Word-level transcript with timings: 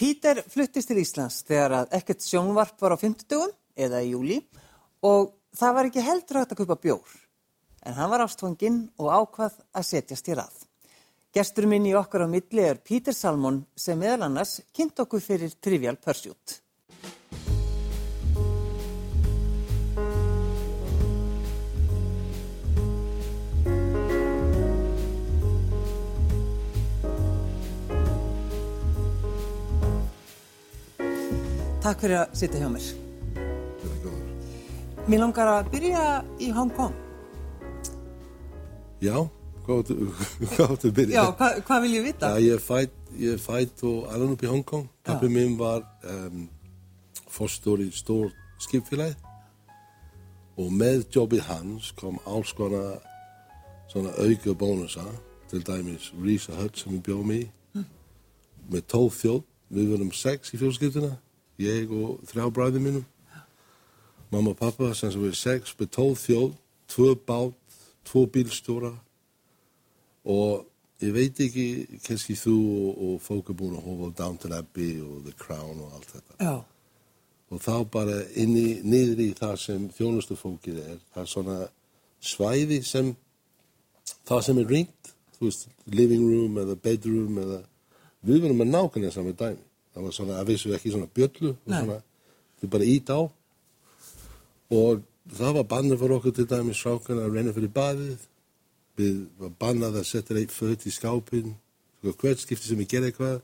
Pítur 0.00 0.38
fluttist 0.48 0.88
til 0.88 1.02
Íslands 1.02 1.42
þegar 1.44 1.74
að 1.76 1.90
ekkert 1.98 2.24
sjónvarp 2.24 2.78
var 2.80 2.94
á 2.96 2.98
50 3.02 3.50
eða 3.84 3.98
í 4.00 4.14
júli 4.14 4.38
og 5.04 5.34
það 5.52 5.74
var 5.76 5.88
ekki 5.90 6.04
heldur 6.06 6.38
hægt 6.40 6.54
að 6.54 6.60
kaupa 6.62 6.76
bjór. 6.86 7.10
En 7.84 7.98
hann 7.98 8.08
var 8.08 8.24
ástfanginn 8.24 8.78
og 8.96 9.10
ákvað 9.12 9.58
að 9.76 9.86
setjast 9.90 10.30
í 10.32 10.38
rað. 10.38 10.56
Gestur 11.36 11.68
minn 11.68 11.84
í 11.84 11.92
okkar 12.00 12.24
á 12.24 12.32
milli 12.32 12.64
er 12.64 12.80
Pítur 12.80 13.12
Salmon 13.12 13.60
sem 13.76 14.00
meðal 14.00 14.30
annars 14.30 14.62
kynnt 14.72 15.04
okkur 15.04 15.20
fyrir 15.20 15.52
Trivial 15.60 16.00
Pursuit. 16.00 16.56
Takk 31.90 32.04
fyrir 32.04 32.20
að 32.20 32.34
sitja 32.38 32.58
hjá 32.60 32.68
mér. 32.70 32.84
Mér 35.10 35.18
langar 35.24 35.48
að 35.50 35.70
byrja 35.72 36.02
í 36.38 36.50
Hong 36.54 36.68
Kong. 36.76 36.92
Já, 39.02 39.16
hvað 39.64 39.80
áttu 39.80 40.90
að 40.92 40.92
byrja? 41.00 41.16
Já, 41.16 41.32
hva, 41.40 41.48
hvað 41.66 41.80
vil 41.82 41.96
ég 41.96 42.04
vita? 42.04 42.28
Já, 42.30 42.44
ég 42.44 42.62
fætt, 42.62 42.92
ég 43.18 43.40
fætt 43.42 43.82
og 43.90 44.04
alveg 44.06 44.36
upp 44.36 44.44
í 44.46 44.50
Hong 44.52 44.62
Kong. 44.68 44.84
Pappi 45.08 45.30
minn 45.34 45.56
var 45.58 45.82
um, 46.12 46.44
fórstóri 47.26 47.88
stór 47.90 48.28
skipfélagi 48.62 49.16
og 50.62 50.68
með 50.70 51.08
jobbið 51.16 51.42
hans 51.48 51.88
kom 51.98 52.20
alls 52.22 52.52
konar 52.54 53.00
svona 53.90 54.12
auka 54.14 54.54
bónusa, 54.54 55.08
til 55.50 55.64
dæmis 55.66 56.12
Risa 56.22 56.54
Hutt 56.60 56.78
sem 56.78 56.94
við 56.94 57.02
bjóðum 57.08 57.34
í, 57.34 57.40
mm. 57.74 57.90
með 58.76 58.86
tólf 58.94 59.18
þjóð, 59.24 59.42
við 59.74 59.92
verðum 59.96 60.14
sex 60.14 60.54
í 60.54 60.62
fjölskylduna, 60.62 61.10
ég 61.60 61.92
og 61.92 62.20
þrjá 62.30 62.48
bræðið 62.56 62.86
mínum, 62.86 63.06
mamma 64.30 64.54
og 64.54 64.58
pappa 64.60 64.92
sem 64.94 65.12
sem 65.12 65.22
við 65.22 65.36
sex 65.38 65.74
með 65.78 65.92
tólf 65.96 66.24
þjóð, 66.26 66.50
tvö 66.90 67.14
bát, 67.26 67.78
tvo 68.06 68.26
bílstjóra 68.32 68.92
og 70.24 70.66
ég 71.00 71.14
veit 71.14 71.40
ekki, 71.40 71.66
kannski 72.04 72.36
þú 72.38 72.56
og, 72.74 72.90
og 73.06 73.22
fólk 73.24 73.52
er 73.52 73.58
búin 73.60 73.78
að 73.78 73.86
hófa 73.88 74.10
Downton 74.18 74.56
Abbey 74.56 74.98
og 75.04 75.24
The 75.24 75.34
Crown 75.38 75.80
og 75.80 75.96
allt 75.96 76.12
þetta. 76.16 76.36
Já. 76.44 76.54
Og 77.50 77.62
þá 77.64 77.74
bara 77.90 78.18
inni, 78.38 78.80
niður 78.86 79.24
í 79.24 79.30
það 79.38 79.56
sem 79.64 79.88
þjónustu 79.96 80.36
fólkið 80.38 80.82
er, 80.84 81.00
það 81.14 81.22
er 81.22 81.30
svona 81.32 81.56
svæði 82.20 82.82
sem, 82.86 83.14
það 84.28 84.44
sem 84.46 84.60
er 84.62 84.70
ringt, 84.76 85.12
þú 85.38 85.48
veist, 85.48 85.66
living 85.90 86.22
room 86.28 86.60
eða 86.62 86.76
bedroom 86.84 87.40
eða, 87.42 87.62
við 88.28 88.44
verðum 88.44 88.64
að 88.66 88.72
nákvæmlega 88.76 89.16
saman 89.16 89.40
dæmi. 89.40 89.66
Það 89.90 90.06
var 90.06 90.16
svona, 90.16 90.38
að 90.40 90.50
vissu 90.52 90.74
ekki 90.74 90.92
svona 90.94 91.10
bjöllu, 91.14 91.54
svona, 91.66 92.00
þið 92.60 92.72
bara 92.74 92.88
ít 92.90 93.10
á. 93.10 93.20
Og 94.80 95.00
það 95.36 95.56
var 95.58 95.70
bannað 95.72 96.02
fyrir 96.02 96.16
okkur 96.18 96.36
til 96.36 96.48
dæmi 96.50 96.76
strákan 96.76 97.22
að 97.24 97.38
reyna 97.38 97.54
fyrir 97.56 97.72
baðið. 97.74 98.26
Við 99.00 99.16
var 99.40 99.54
bannað 99.62 100.00
að 100.00 100.10
setja 100.10 100.38
eitt 100.38 100.54
föt 100.54 100.86
í 100.86 100.94
skápin 100.94 101.56
hvert 102.00 102.40
skipti 102.40 102.68
sem 102.68 102.80
ég 102.80 102.90
ger 102.90 103.06
eitthvað. 103.08 103.40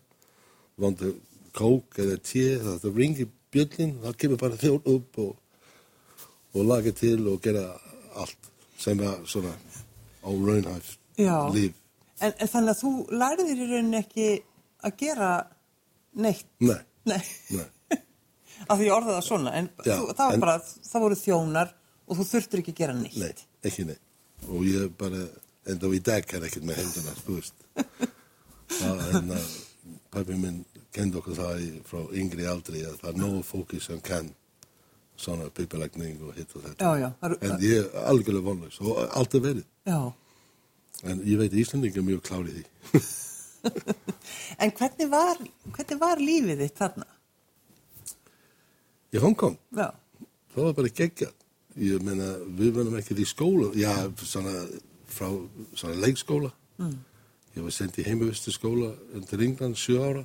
Vondu 0.80 1.14
kók 1.56 1.98
eða 2.02 2.18
tíð 2.20 2.66
það 2.82 2.98
ringir 3.00 3.32
bjöllin 3.54 3.96
það 4.02 4.18
kemur 4.20 4.40
bara 4.40 4.60
þjórn 4.60 4.90
upp 4.92 5.18
og, 5.22 5.32
og 6.54 6.68
laga 6.68 6.92
til 6.96 7.18
og 7.30 7.40
gera 7.44 7.64
allt 8.16 8.50
sem 8.80 8.98
var 9.00 9.22
svona 9.28 9.54
á 9.56 10.28
raunhæft 10.28 10.98
líf. 11.54 11.74
En, 12.20 12.32
en 12.32 12.48
þannig 12.48 12.72
að 12.72 12.80
þú 12.82 12.92
læriðir 13.12 13.62
í 13.62 13.68
rauninni 13.70 14.00
ekki 14.00 14.28
að 14.84 14.98
gera 15.00 15.30
neitt 16.16 16.46
Nei, 16.64 16.78
Nei. 17.06 17.20
nei 17.54 17.66
af 18.70 18.78
því 18.78 18.86
ég 18.88 18.94
orðaði 18.96 19.16
það 19.18 19.26
svona 19.28 19.52
en, 19.60 19.68
Já, 19.84 19.96
þú, 20.00 20.06
það, 20.16 20.22
var 20.26 20.36
en- 20.38 20.44
bara, 20.46 20.56
það 20.90 21.04
voru 21.06 21.18
þjónar 21.20 21.74
og 22.06 22.16
þú 22.20 22.26
þurftur 22.32 22.62
ekki 22.62 22.72
að 22.74 22.80
gera 22.82 22.96
neitt 22.98 23.18
Nei, 23.20 23.32
ekki 23.68 23.84
nei. 23.90 23.96
Og 24.52 24.64
ég 24.68 24.90
bara, 25.00 25.22
enda 25.66 25.90
í 25.96 26.00
dag 26.06 26.32
er 26.36 26.44
ekkert 26.48 26.66
með 26.68 26.80
henduna, 26.82 27.14
þú 27.24 27.36
veist. 27.40 27.62
Það, 28.76 29.00
en 29.16 29.30
uh, 29.36 29.46
pappi 30.12 30.34
minn 30.38 30.58
kendi 30.94 31.18
okkur 31.20 31.36
það 31.38 31.60
í, 31.62 31.68
frá 31.86 32.00
yngri 32.18 32.46
aldri 32.50 32.82
að 32.86 32.96
það 33.00 33.10
er 33.12 33.18
nógu 33.22 33.42
fólki 33.46 33.78
sem 33.82 34.00
kann 34.04 34.28
svona 35.16 35.46
pipilækning 35.54 36.18
og 36.26 36.34
hitt 36.36 36.52
og 36.58 36.64
þetta. 36.66 36.84
Já, 36.84 37.04
já, 37.04 37.08
eru- 37.28 37.38
En 37.46 37.62
ég 37.64 37.76
er 37.84 38.08
algjörlega 38.10 38.44
vonlaus 38.48 38.80
og 38.82 38.98
alltaf 39.06 39.44
verið. 39.46 39.64
Já. 39.88 40.00
En 41.06 41.22
ég 41.28 41.38
veit 41.40 41.54
Íslandingar 41.62 42.02
er 42.02 42.08
mjög 42.10 42.22
klárið 42.28 42.58
því. 42.58 42.66
en 44.62 44.72
hvernig 44.78 45.08
var, 45.12 45.40
hvernig 45.76 46.00
var 46.00 46.22
lífið 46.22 46.62
þitt 46.64 46.80
þarna? 46.82 47.08
Í 49.14 49.22
Hongkong, 49.22 49.56
Já, 49.76 49.88
það 50.54 50.68
var 50.68 50.78
bara 50.80 50.94
geggjað. 51.00 51.34
Ég 51.76 52.04
meina, 52.04 52.30
við 52.56 52.72
verðum 52.78 52.96
ekkert 52.98 53.20
í 53.20 53.28
skóla, 53.28 53.68
já, 53.76 53.92
svona 54.24 54.54
frá 55.12 55.28
svona 55.76 56.00
leikskóla. 56.00 56.50
Mm. 56.80 56.96
Ég 57.56 57.64
var 57.64 57.72
sendt 57.72 57.98
í 58.00 58.06
heimavistu 58.06 58.52
skóla 58.52 58.90
undir 59.16 59.44
England 59.44 59.78
sjö 59.80 60.00
ára. 60.04 60.24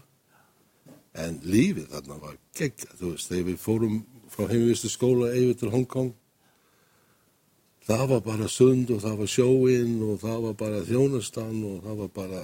En 1.12 1.42
lífið 1.44 1.92
þarna 1.92 2.18
var 2.22 2.40
geggjað, 2.56 2.96
þú 3.00 3.12
veist, 3.14 3.30
þegar 3.32 3.48
við 3.50 3.62
fórum 3.62 4.02
frá 4.32 4.48
heimavistu 4.48 4.92
skóla 4.92 5.32
yfir 5.36 5.60
til 5.60 5.72
Hongkong, 5.74 6.14
það 7.88 8.06
var 8.14 8.24
bara 8.26 8.48
sund 8.52 8.92
og 8.96 9.02
það 9.04 9.18
var 9.22 9.32
sjóinn 9.36 9.96
og 10.08 10.20
það 10.22 10.44
var 10.48 10.58
bara 10.60 10.84
þjónustan 10.88 11.64
og 11.68 11.82
það 11.86 12.02
var 12.04 12.12
bara 12.16 12.44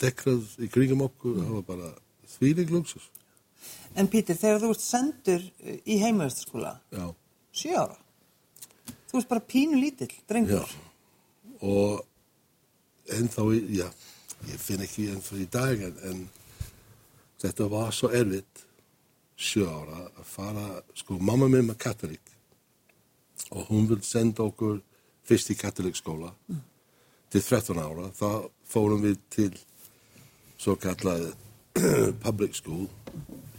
dekrað 0.00 0.54
í 0.64 0.68
kringum 0.72 1.04
okkur, 1.06 1.40
það 1.40 1.56
var 1.58 1.66
bara 1.68 1.90
þvílig 2.36 2.70
luxus. 2.74 3.08
en 3.94 4.08
Pítur, 4.08 4.38
þegar 4.38 4.62
þú 4.62 4.70
ert 4.74 4.84
sendur 4.84 5.42
uh, 5.42 5.74
í 5.84 5.98
heimavistaskóla, 6.02 6.76
Já. 6.94 7.06
sjö 7.52 7.74
ára, 7.76 7.98
þú 9.10 9.18
ert 9.20 9.28
bara 9.28 9.46
pínu 9.52 9.80
lítill, 9.80 10.12
drengur. 10.28 10.64
Já, 10.64 10.86
og 11.60 12.06
ennþá, 13.10 13.46
já, 13.68 13.88
ég 14.48 14.62
finn 14.62 14.84
ekki 14.84 15.10
ennþá 15.12 15.40
í 15.42 15.48
dag 15.52 15.82
en, 15.88 15.96
en 16.10 16.26
þetta 17.42 17.66
var 17.72 17.92
svo 17.92 18.12
erfitt 18.14 18.64
sjö 19.40 19.66
ára 19.68 20.04
að 20.06 20.26
fara, 20.28 20.66
sko, 20.96 21.18
mamma 21.18 21.48
minn 21.48 21.68
var 21.68 21.78
katolik 21.80 22.30
og 23.50 23.70
hún 23.70 23.88
vil 23.88 24.02
senda 24.04 24.44
okkur 24.44 24.80
fyrst 25.26 25.50
í 25.52 25.56
katolikskóla 25.58 26.30
til 27.30 27.42
13 27.42 27.78
ára, 27.80 28.08
þá 28.14 28.50
fórum 28.68 29.02
við 29.04 29.18
til 29.32 29.52
svo 30.60 30.76
kallað 30.76 31.30
public 32.24 32.56
school 32.58 32.88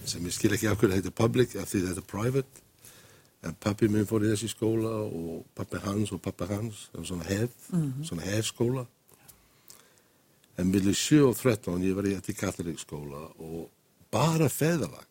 sem 0.06 0.25
ég 0.25 0.35
skil 0.35 0.53
ekki 0.53 0.69
af 0.69 0.78
hverju 0.78 1.00
þetta 1.00 1.16
public 1.17 1.56
af 1.57 1.69
því 1.69 1.85
þetta 1.88 2.03
er 2.03 2.12
private 2.12 2.67
En 3.41 3.56
pappi 3.57 3.88
minn 3.89 4.06
fór 4.06 4.22
í 4.22 4.29
þessi 4.29 4.51
skóla 4.51 4.91
og 5.01 5.45
pappi 5.57 5.79
hans 5.81 6.12
og 6.13 6.22
pappi 6.22 6.45
hans, 6.51 6.89
svona 7.01 7.25
hef, 7.25 7.53
svona 8.06 8.25
hefskóla. 8.28 8.84
En 10.62 10.69
millir 10.69 10.94
7 10.97 11.23
og 11.25 11.38
13 11.39 11.81
ég 11.88 11.95
var 11.97 12.06
í 12.06 12.13
þetta 12.19 12.38
katholikskóla 12.38 13.23
og 13.41 13.72
bara 14.13 14.50
feðalag 14.51 15.07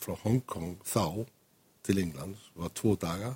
frá 0.00 0.12
Hongkong 0.24 0.76
þá 0.84 1.24
til 1.86 2.02
Englands 2.02 2.50
var 2.58 2.74
tvo 2.76 2.98
daga. 3.00 3.32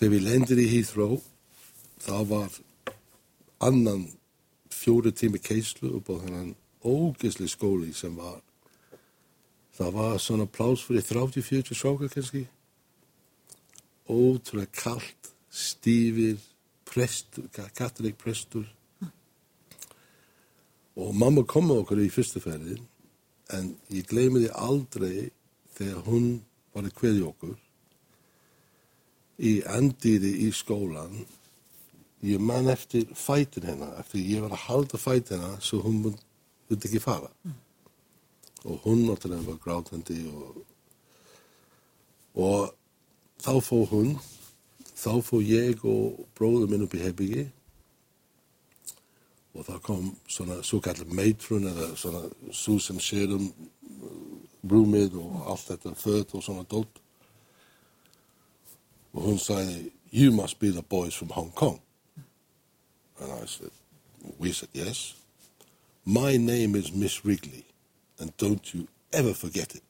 Þegar 0.00 0.14
við 0.14 0.24
lendir 0.24 0.60
í 0.62 0.68
Heathrow, 0.70 1.20
þá 2.00 2.16
var 2.30 2.56
annan 3.68 4.08
fjóri 4.76 5.12
tími 5.16 5.40
keislu 5.42 5.96
upp 5.98 6.12
á 6.12 6.16
þennan 6.24 6.52
ógisli 6.84 7.48
skóli 7.48 7.94
sem 7.96 8.14
var 8.16 8.42
Það 9.76 9.92
var 9.92 10.20
svona 10.20 10.46
plás 10.48 10.80
fyrir 10.86 11.04
30-40 11.04 11.76
strákar 11.76 12.08
kannski. 12.08 12.46
Ótrúlega 14.08 14.72
kallt, 14.72 15.32
stífir, 15.52 16.38
prestur, 16.88 17.50
katolik 17.76 18.16
prestur. 18.16 18.64
Og 20.96 21.12
mamma 21.12 21.44
kom 21.44 21.68
með 21.68 21.82
okkur 21.82 22.00
í 22.00 22.08
fyrstu 22.08 22.40
ferðin, 22.40 22.86
en 23.52 23.74
ég 23.92 24.08
gleymi 24.08 24.46
því 24.46 24.52
aldrei 24.56 25.28
þegar 25.76 26.06
hún 26.06 26.30
var 26.72 26.88
að 26.88 26.96
kveðja 26.96 27.28
okkur 27.28 27.56
í 29.44 29.52
andýri 29.68 30.32
í 30.46 30.52
skólan. 30.56 31.26
Ég 32.26 32.42
man 32.42 32.70
eftir 32.72 33.06
fætin 33.14 33.68
hennar, 33.68 33.98
eftir 34.00 34.24
ég 34.24 34.42
var 34.42 34.56
að 34.56 34.64
halda 34.66 34.98
fætin 34.98 35.38
hennar 35.38 35.60
svo 35.62 35.82
hún 35.84 36.00
myndi 36.02 36.88
ekki 36.88 37.02
fara. 37.02 37.30
Og 38.66 38.80
hún 38.82 39.04
náttúrulega 39.06 39.46
var 39.46 39.60
grátandi 39.62 40.24
og, 40.32 40.64
og 42.34 42.74
þá 43.44 43.52
fóð 43.62 43.86
hún 43.92 44.16
þá 44.96 45.12
fóð 45.22 45.50
ég 45.52 45.84
og 45.84 46.24
bróður 46.36 46.70
minn 46.72 46.86
upp 46.86 46.96
í 46.96 47.02
herbyggi 47.04 47.46
og 49.56 49.64
það 49.68 49.80
kom 49.84 50.06
svona 50.28 50.60
svo 50.64 50.80
kallar 50.84 51.12
meitrun 51.16 51.68
eða 51.70 51.90
svona 52.00 52.22
svo 52.52 52.78
sem 52.82 53.00
sér 53.00 53.34
um 53.36 53.48
rúmið 54.66 55.18
og 55.20 55.50
allt 55.52 55.68
þetta 55.70 55.94
föt 56.00 56.34
og 56.36 56.44
svona 56.44 56.64
dótt 56.68 57.02
og 59.14 59.20
hún 59.28 59.40
sagði 59.40 59.90
you 60.10 60.32
must 60.32 60.58
be 60.58 60.72
the 60.72 60.82
boys 60.82 61.14
from 61.14 61.32
Hong 61.36 61.52
Kong 61.54 61.80
and 63.20 63.32
I 63.32 63.46
said 63.46 63.70
we 64.38 64.52
said 64.52 64.68
yes 64.72 65.14
my 66.04 66.36
name 66.36 66.74
is 66.76 66.92
Miss 66.92 67.24
Wrigley 67.24 67.64
and 68.18 68.36
don't 68.36 68.72
you 68.72 68.88
ever 69.12 69.34
forget 69.34 69.74
it. 69.74 69.82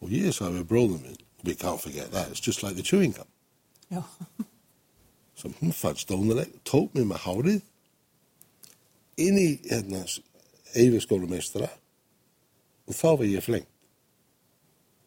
Well, 0.00 0.10
yes, 0.10 0.40
I 0.40 0.48
with 0.48 0.68
brother 0.68 0.98
minn. 0.98 1.16
We 1.44 1.54
can't 1.54 1.80
forget 1.80 2.10
that. 2.12 2.28
It's 2.28 2.40
just 2.40 2.62
like 2.62 2.74
the 2.76 2.82
chewing 2.82 3.12
gum. 3.12 3.26
Já, 3.90 4.04
Svo 5.36 5.50
hún 5.60 5.72
fannst 5.72 6.08
dónuleg, 6.08 6.50
tók 6.64 6.92
mig 6.92 7.06
með 7.08 7.22
hárið 7.24 7.62
inn 9.16 9.38
í 9.40 9.46
hérna 9.64 10.02
eifiskólumeistra 10.76 11.70
og 12.84 12.94
þá 12.94 13.06
var 13.16 13.24
ég 13.24 13.46
flengt 13.46 13.70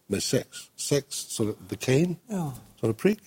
með 0.09 0.23
sex. 0.25 0.63
Sex, 0.75 1.21
svona 1.35 1.53
the 1.69 1.77
cane, 1.77 2.17
já, 2.27 2.49
svona 2.79 2.97
prick. 2.97 3.21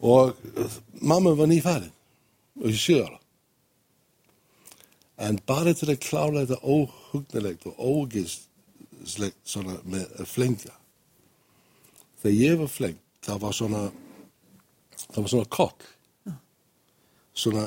Og 0.00 0.36
uh, 0.56 0.76
mamma 0.92 1.34
var 1.36 1.50
nýfærin 1.50 1.92
og 2.60 2.68
ég 2.68 2.78
sjö 2.80 3.00
ára. 3.04 3.18
En 5.20 5.38
bara 5.46 5.74
til 5.76 5.90
að 5.92 6.00
klára 6.00 6.44
þetta 6.44 6.60
óhugnilegt 6.64 7.66
og 7.68 7.80
ógislegt 7.80 9.40
svona 9.44 9.76
með 9.84 10.06
að 10.20 10.30
flengja. 10.30 10.74
Þegar 12.20 12.36
ég 12.36 12.60
var 12.60 12.70
flengt, 12.72 13.02
það 13.24 13.42
var 13.44 13.56
svona, 13.56 13.82
það 15.06 15.20
var 15.20 15.32
svona 15.34 15.50
kokk. 15.56 15.86
Svona, 17.40 17.66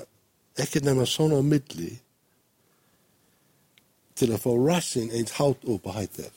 ekkert 0.57 0.85
nefna 0.85 1.05
svona 1.09 1.39
á 1.41 1.43
milli 1.45 1.91
til 4.17 4.29
að 4.29 4.43
fá 4.43 4.51
rassin 4.57 5.13
eins 5.13 5.33
hátt 5.37 5.65
upp 5.69 5.87
að 5.89 5.97
hætta. 6.01 6.29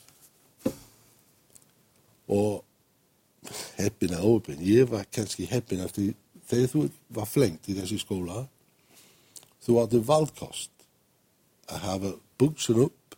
Og 2.32 2.62
heppin 3.78 4.14
að 4.16 4.24
óöpinn, 4.30 4.62
ég 4.66 4.88
var 4.90 5.06
kannski 5.12 5.46
heppin 5.50 5.80
eftir 5.84 6.14
þegar 6.50 6.70
þú 6.72 6.84
var 7.16 7.26
flengt 7.30 7.68
í 7.70 7.74
þessi 7.78 7.98
skóla, 8.02 8.44
þú 9.66 9.80
átti 9.82 10.00
valkost 10.06 10.70
að 11.72 11.82
hafa 11.88 12.12
buksun 12.38 12.82
upp, 12.86 13.16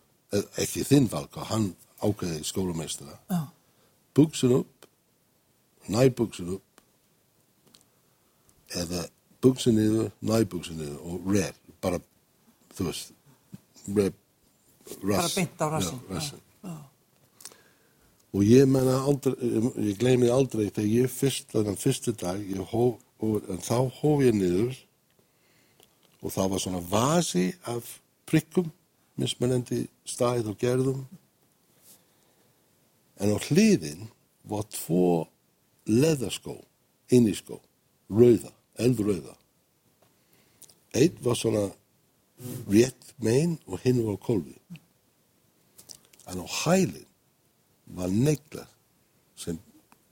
ekki 0.57 0.83
þinn 0.87 1.09
valkost, 1.11 1.49
hann 1.51 1.69
ákveði 2.01 2.43
skólameistara, 2.47 3.17
já, 3.29 3.41
buksun 4.17 4.55
upp, 4.61 4.87
næbuksun 5.89 6.55
upp, 6.57 6.81
eða 8.77 9.03
buksun 9.43 9.77
niður, 9.79 10.09
næbuksun 10.21 10.77
niður 10.79 10.99
og 11.09 11.29
red, 11.33 11.57
bara, 11.81 11.99
þú 12.77 12.89
veist, 12.89 13.13
Bara 13.89 15.21
rass. 15.23 15.35
beint 15.37 15.61
á 15.61 15.67
rassinn, 15.69 15.99
Já, 16.09 16.13
rassinn. 16.15 16.41
já. 16.63 16.88
Og 18.29 18.45
ég 18.45 18.67
menna 18.69 18.99
aldrei, 19.09 19.33
ég 19.89 19.97
gleymi 19.97 20.29
aldrei 20.29 20.67
þegar 20.69 20.89
ég 20.91 21.13
fyrst, 21.13 21.47
þannig 21.53 21.79
fyrstu 21.81 22.13
dag, 22.13 22.43
hóf, 22.69 22.99
og, 23.25 23.39
en 23.49 23.61
þá 23.63 23.89
hóf 23.99 24.21
ég 24.21 24.37
niður 24.37 24.77
og 26.19 26.33
það 26.35 26.51
var 26.51 26.61
svona 26.61 26.83
vasi 26.91 27.47
af 27.71 27.95
prikkum, 28.29 28.69
mismunandi 29.19 29.85
stæð 30.07 30.51
og 30.51 30.59
gerðum. 30.61 31.01
En 33.19 33.33
á 33.33 33.37
hliðin 33.49 34.05
var 34.47 34.67
tvo 34.71 35.25
leðarskó, 35.89 36.59
inniskó, 37.15 37.57
rauða, 38.11 38.53
eldrauða. 38.77 39.33
Eitt 40.93 41.17
var 41.25 41.39
svona 41.39 41.65
rétt 42.69 43.13
megin 43.17 43.57
og 43.65 43.81
hinn 43.83 44.03
var 44.05 44.19
kolvi. 44.21 44.55
En 46.29 46.43
á 46.43 46.47
hælinn 46.61 47.08
var 47.95 48.11
neglar 48.13 48.67
sem 49.39 49.59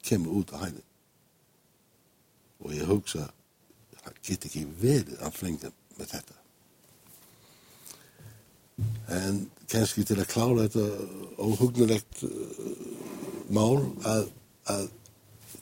kemur 0.04 0.42
út 0.42 0.54
á 0.56 0.58
hælinn. 0.64 0.86
Og 2.64 2.74
ég 2.74 2.90
hugsa, 2.90 3.28
það 4.02 4.20
get 4.26 4.48
ekki 4.50 4.66
verið 4.82 5.22
að 5.22 5.38
flengja 5.38 5.72
með 5.98 6.14
þetta. 6.16 6.38
En 9.18 9.44
kannski 9.70 10.06
til 10.06 10.20
að 10.22 10.32
klára 10.32 10.68
þetta 10.68 10.86
óhugnulegt 11.42 12.24
uh, 12.28 12.74
mál 13.54 13.82
að, 14.06 14.30
að 14.74 14.90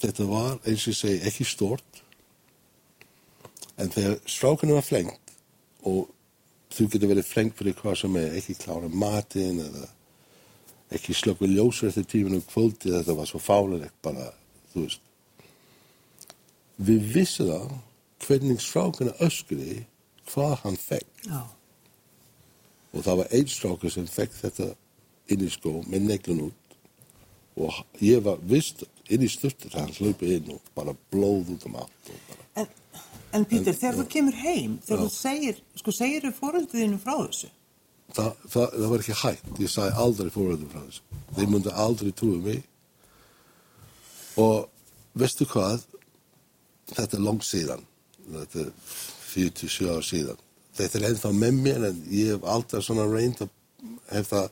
þetta 0.01 0.27
var, 0.29 0.57
eins 0.67 0.87
og 0.91 0.97
segi, 0.97 1.21
ekki 1.27 1.47
stort. 1.47 2.01
En 3.79 3.91
þegar 3.91 4.19
strákunum 4.29 4.79
var 4.79 4.87
flengt 4.87 5.33
og 5.85 6.07
þú 6.75 6.87
getur 6.91 7.11
verið 7.11 7.27
flengt 7.27 7.57
fyrir 7.59 7.75
hvað 7.79 7.99
sem 8.01 8.17
er, 8.19 8.35
ekki 8.39 8.57
klára 8.59 8.89
matinn 8.91 9.61
eða 9.63 9.89
ekki 10.93 11.15
slöku 11.17 11.47
ljósur 11.49 11.89
eftir 11.89 12.05
tíminu 12.11 12.41
kvöldi 12.45 12.93
þetta 12.93 13.17
var 13.17 13.29
svo 13.29 13.41
fálilegt 13.41 13.95
bara, 14.05 14.29
þú 14.73 14.85
veist. 14.85 15.01
Við 16.85 17.11
vissum 17.15 17.49
það 17.49 17.75
hvernig 18.25 18.61
strákuna 18.61 19.13
öskriði 19.23 19.85
hvað 20.29 20.55
hann 20.63 20.77
fekk 20.79 21.27
já, 21.27 21.41
og 22.95 23.03
það 23.05 23.19
var 23.21 23.33
einn 23.37 23.51
strákur 23.51 23.93
sem 23.93 24.07
fekk 24.09 24.37
þetta 24.39 24.69
inn 25.33 25.45
í 25.45 25.49
skó 25.51 25.73
með 25.85 26.07
neglun 26.09 26.45
út 26.47 26.77
og 27.55 28.01
ég 28.03 28.23
var 28.25 28.41
vist 28.49 28.83
inn 29.11 29.23
í 29.23 29.29
styrtur 29.31 29.75
hann 29.77 29.93
hlaupi 29.95 30.35
inn 30.37 30.55
og 30.55 30.73
bara 30.77 30.95
blóð 31.13 31.55
út 31.55 31.67
um 31.69 31.77
allt 31.83 32.11
En, 32.55 32.67
en 33.35 33.45
Pítur, 33.49 33.75
þegar 33.75 33.97
þú 33.99 34.05
kemur 34.13 34.35
heim, 34.39 34.77
þegar 34.85 35.01
þú 35.03 35.11
segir, 35.11 35.57
sko, 35.75 35.91
segir 35.91 36.23
þú 36.23 36.31
fórölduðinu 36.37 36.99
frá 37.03 37.17
þessu? 37.19 37.49
Það, 38.13 38.31
það, 38.45 38.77
það 38.77 38.87
var 38.91 39.03
ekki 39.03 39.17
hægt, 39.21 39.51
ég 39.63 39.73
sagði 39.73 40.05
aldrei 40.05 40.31
fóröldum 40.33 40.71
frá 40.71 40.81
þessu, 40.83 41.19
þeir 41.35 41.51
myndi 41.51 41.75
aldrei 41.85 42.13
trúi 42.13 42.39
mig. 42.43 42.63
Og 44.41 44.65
veistu 45.15 45.47
hvað? 45.49 45.85
Þetta 46.91 47.17
er 47.17 47.23
langt 47.23 47.45
síðan. 47.47 47.85
Þetta 48.25 48.65
er 48.65 48.73
47 49.31 49.89
ár 49.89 50.05
síðan. 50.05 50.41
Þetta 50.75 50.99
er 50.99 51.07
ennþá 51.09 51.31
með 51.33 51.61
mér 51.65 51.87
en 51.89 52.01
ég 52.11 52.33
hef 52.35 52.47
alltaf 52.51 52.83
svona 52.83 53.07
reynd 53.07 53.41
að 53.45 53.53
hef 54.11 54.29
það 54.29 54.49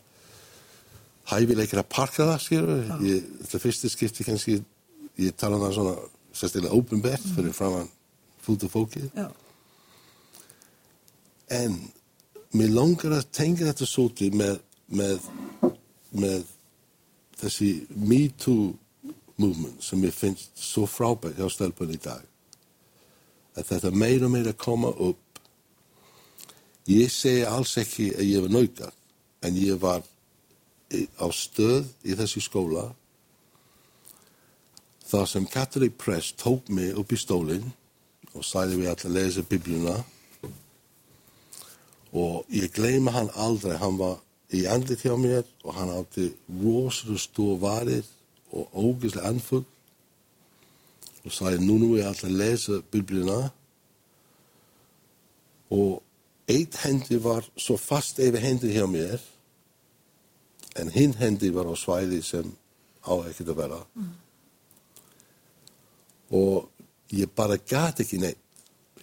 hæfileikir 1.32 1.82
að 1.82 1.90
parka 1.92 2.28
það 2.28 2.42
skilur 2.44 3.04
ég, 3.06 3.28
þetta 3.44 3.62
fyrsti 3.64 3.92
skipti 3.92 4.26
kannski 4.28 4.58
ég 5.22 5.36
tala 5.40 5.58
um 5.58 5.66
það 5.66 5.76
svona 5.78 5.96
sérstilega 6.34 6.78
openbært 6.78 7.26
fyrir 7.36 7.56
framann 7.56 7.92
fullt 8.44 8.66
af 8.68 8.74
fólki 8.74 9.04
Já, 9.14 9.28
en 11.62 11.78
mér 12.54 12.74
langar 12.74 13.18
að 13.18 13.32
tengja 13.34 13.72
þetta 13.72 13.88
svolítið 13.90 14.38
með, 14.38 14.60
með, 14.94 15.28
með 16.14 16.46
þessi 17.42 17.72
Me 17.98 18.28
Too 18.38 18.74
movement 19.42 19.82
sem 19.84 20.04
ég 20.06 20.14
finnst 20.14 20.54
svo 20.62 20.86
frábært 20.90 21.40
hjá 21.40 21.50
stelpunni 21.50 21.98
í 21.98 22.04
dag. 22.04 22.22
Að 23.58 23.70
þetta 23.72 23.94
meira 23.94 24.28
og 24.28 24.34
meira 24.34 24.54
koma 24.58 24.94
upp. 24.94 25.20
Ég 26.90 27.12
segi 27.14 27.46
alls 27.48 27.78
ekki 27.80 28.12
að 28.18 28.30
ég 28.30 28.46
var 28.46 28.54
naukar 28.54 28.94
en 29.44 29.58
ég 29.58 29.80
var 29.82 30.04
á 30.94 31.28
stöð 31.34 31.88
í 32.06 32.16
þessi 32.18 32.44
skóla. 32.44 32.92
Þar 35.10 35.30
sem 35.30 35.46
Catholic 35.50 35.98
Press 36.02 36.34
tók 36.38 36.70
mig 36.70 36.94
upp 36.98 37.14
í 37.14 37.20
stólinn 37.20 37.66
og 38.34 38.46
sagði 38.46 38.82
við 38.82 38.92
allir 38.94 39.10
að 39.10 39.18
lesa 39.18 39.46
biblíuna 39.50 39.98
og 42.14 42.46
ég 42.54 42.70
gleyma 42.74 43.12
hann 43.12 43.32
aldrei, 43.34 43.78
hann 43.82 43.98
var 43.98 44.20
í 44.54 44.66
andlit 44.70 45.02
hjá 45.02 45.16
mér 45.18 45.46
og 45.66 45.74
hann 45.74 45.92
átti 45.94 46.30
rosalega 46.62 47.22
stór 47.22 47.58
varir 47.62 48.06
og 48.54 48.70
ógislega 48.78 49.32
anfugg 49.32 49.66
og 51.24 51.32
sagði 51.32 51.64
nú 51.64 51.78
nú 51.80 51.94
er 51.96 52.04
ég 52.04 52.10
alltaf 52.12 52.30
að 52.30 52.40
lesa 52.42 52.80
biblíuna. 52.92 53.38
Og 55.74 56.02
eitt 56.52 56.76
hendi 56.84 57.18
var 57.24 57.48
svo 57.56 57.78
fast 57.80 58.20
yfir 58.20 58.44
hendi 58.44 58.74
hjá 58.76 58.86
mér 58.90 59.24
en 60.78 60.92
hinn 60.92 61.16
hendi 61.18 61.50
var 61.56 61.70
á 61.72 61.76
svæði 61.80 62.22
sem 62.26 62.52
á 63.08 63.14
ekkert 63.24 63.54
að 63.54 63.60
vera. 63.62 63.80
Og 66.34 66.70
ég 67.14 67.32
bara 67.36 67.58
gat 67.58 68.04
ekki 68.04 68.20
neitt 68.20 68.43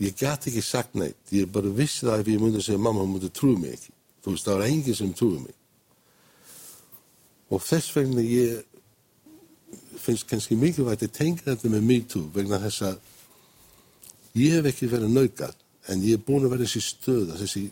ég 0.01 0.17
gat 0.17 0.47
ekki 0.49 0.63
sagt 0.65 0.95
neitt. 0.97 1.21
Ég 1.35 1.49
bara 1.53 1.71
vissi 1.77 2.07
það 2.07 2.23
ef 2.23 2.33
ég 2.33 2.41
myndi 2.41 2.61
að 2.61 2.67
segja 2.69 2.83
mamma 2.83 3.05
hún 3.05 3.15
myndi 3.17 3.31
trúi 3.37 3.57
mig 3.61 3.77
ekki. 3.77 3.93
Þú 4.25 4.35
veist 4.35 4.49
það 4.49 4.59
var 4.59 4.67
enginn 4.69 4.99
sem 4.99 5.13
trúi 5.17 5.41
mig. 5.45 5.57
Og 7.51 7.63
þess 7.67 7.95
vegna 7.97 8.25
ég 8.25 8.65
finnst 10.01 10.29
kannski 10.31 10.57
mikilvægt 10.57 11.05
að 11.05 11.17
tengja 11.17 11.51
þetta 11.51 11.73
með 11.73 11.89
me 11.89 11.99
too 12.09 12.29
vegna 12.35 12.61
þess 12.63 12.85
að 12.89 14.39
ég 14.41 14.57
hef 14.57 14.69
ekki 14.71 14.89
verið 14.91 15.13
naukað 15.13 15.57
en 15.91 16.05
ég 16.07 16.17
er 16.17 16.25
búin 16.25 16.47
að 16.47 16.55
vera 16.55 16.69
þessi 16.69 16.83
stöð 16.87 17.35
þessi 17.41 17.65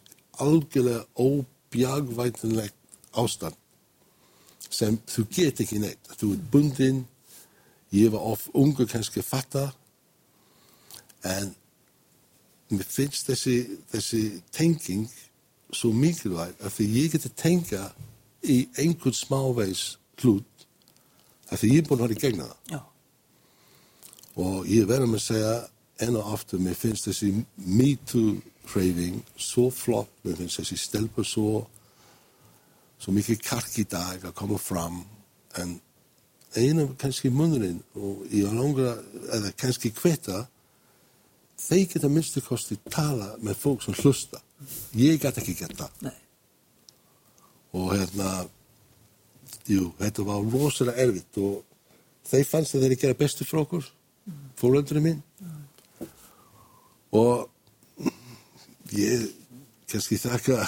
algjörlega 0.45 1.05
óbjagvætunlegt 1.25 2.77
ástand 3.23 3.57
sem 4.69 4.99
þú 5.09 5.25
get 5.33 5.63
ekki 5.65 5.81
neitt 5.81 6.11
þú 6.19 6.35
ert 6.35 6.51
bundinn. 6.53 7.07
Ég 7.95 8.13
var 8.13 8.21
of 8.35 8.43
ungu 8.53 8.85
kannski 8.85 9.23
að 9.23 9.31
fatta 9.31 9.65
en 11.25 11.55
mér 12.71 12.85
finnst 12.85 13.31
þessi, 13.31 13.57
þessi 13.93 14.23
tenging 14.53 15.09
svo 15.73 15.93
mikilvæg 15.93 16.61
að 16.65 16.75
því 16.77 16.87
ég 16.97 17.15
geti 17.15 17.33
tengja 17.37 17.89
í 18.45 18.61
einhvern 18.79 19.17
smáveis 19.17 19.97
hlut 20.23 20.67
að 21.49 21.63
því 21.63 21.73
ég 21.73 21.83
er 21.83 21.89
búin 21.89 22.03
að 22.03 22.07
vera 22.07 22.19
í 22.19 22.23
gegna 22.23 22.49
það. 22.49 22.61
Já, 22.75 22.81
og 24.39 24.71
ég 24.71 24.87
verður 24.89 25.11
með 25.11 25.21
að 25.21 25.27
segja 25.27 25.57
enn 26.05 26.19
og 26.21 26.31
aftur 26.37 26.63
mér 26.63 26.79
finnst 26.79 27.09
þessi 27.09 27.33
Me 27.67 27.91
Too 28.07 28.39
hreyfing, 28.69 29.23
svo 29.41 29.69
flott, 29.73 30.13
mér 30.25 30.39
finnst 30.39 30.61
þessi 30.61 30.79
stelpa 30.79 31.25
svo, 31.27 31.63
svo 33.01 33.15
mikið 33.17 33.43
kark 33.45 33.79
í 33.81 33.87
dag 33.89 34.29
að 34.29 34.37
koma 34.39 34.59
fram, 34.61 35.01
en 35.59 35.79
einu 36.57 36.89
kannski 37.01 37.31
munurinn 37.33 37.81
og 37.99 38.25
ég 38.33 38.53
langar 38.55 39.01
eða 39.35 39.53
kannski 39.59 39.93
hveta, 39.97 40.45
þeir 41.59 41.87
geta 41.93 42.11
minnstu 42.13 42.43
kosti 42.45 42.79
tala 42.91 43.35
með 43.43 43.61
fólk 43.63 43.85
sem 43.85 43.97
hlusta. 44.03 44.41
Ég 44.99 45.21
gæti 45.23 45.43
ekki 45.43 45.57
geta. 45.59 45.89
Nei. 46.05 46.15
Og 47.77 47.93
hérna, 47.93 48.47
jú, 49.69 49.91
þetta 49.99 50.25
var 50.27 50.47
rosalega 50.53 51.05
erfitt 51.05 51.41
og 51.43 51.63
þeir 52.29 52.49
fannst 52.49 52.77
að 52.77 52.87
þeir 52.87 53.01
gera 53.03 53.19
bestu 53.19 53.47
frá 53.49 53.63
okkur, 53.63 53.87
fóröldurinn 54.59 55.05
minn. 55.05 55.23
Og 57.17 57.49
ég 58.95 59.29
kannski 59.89 60.19
þakka, 60.21 60.65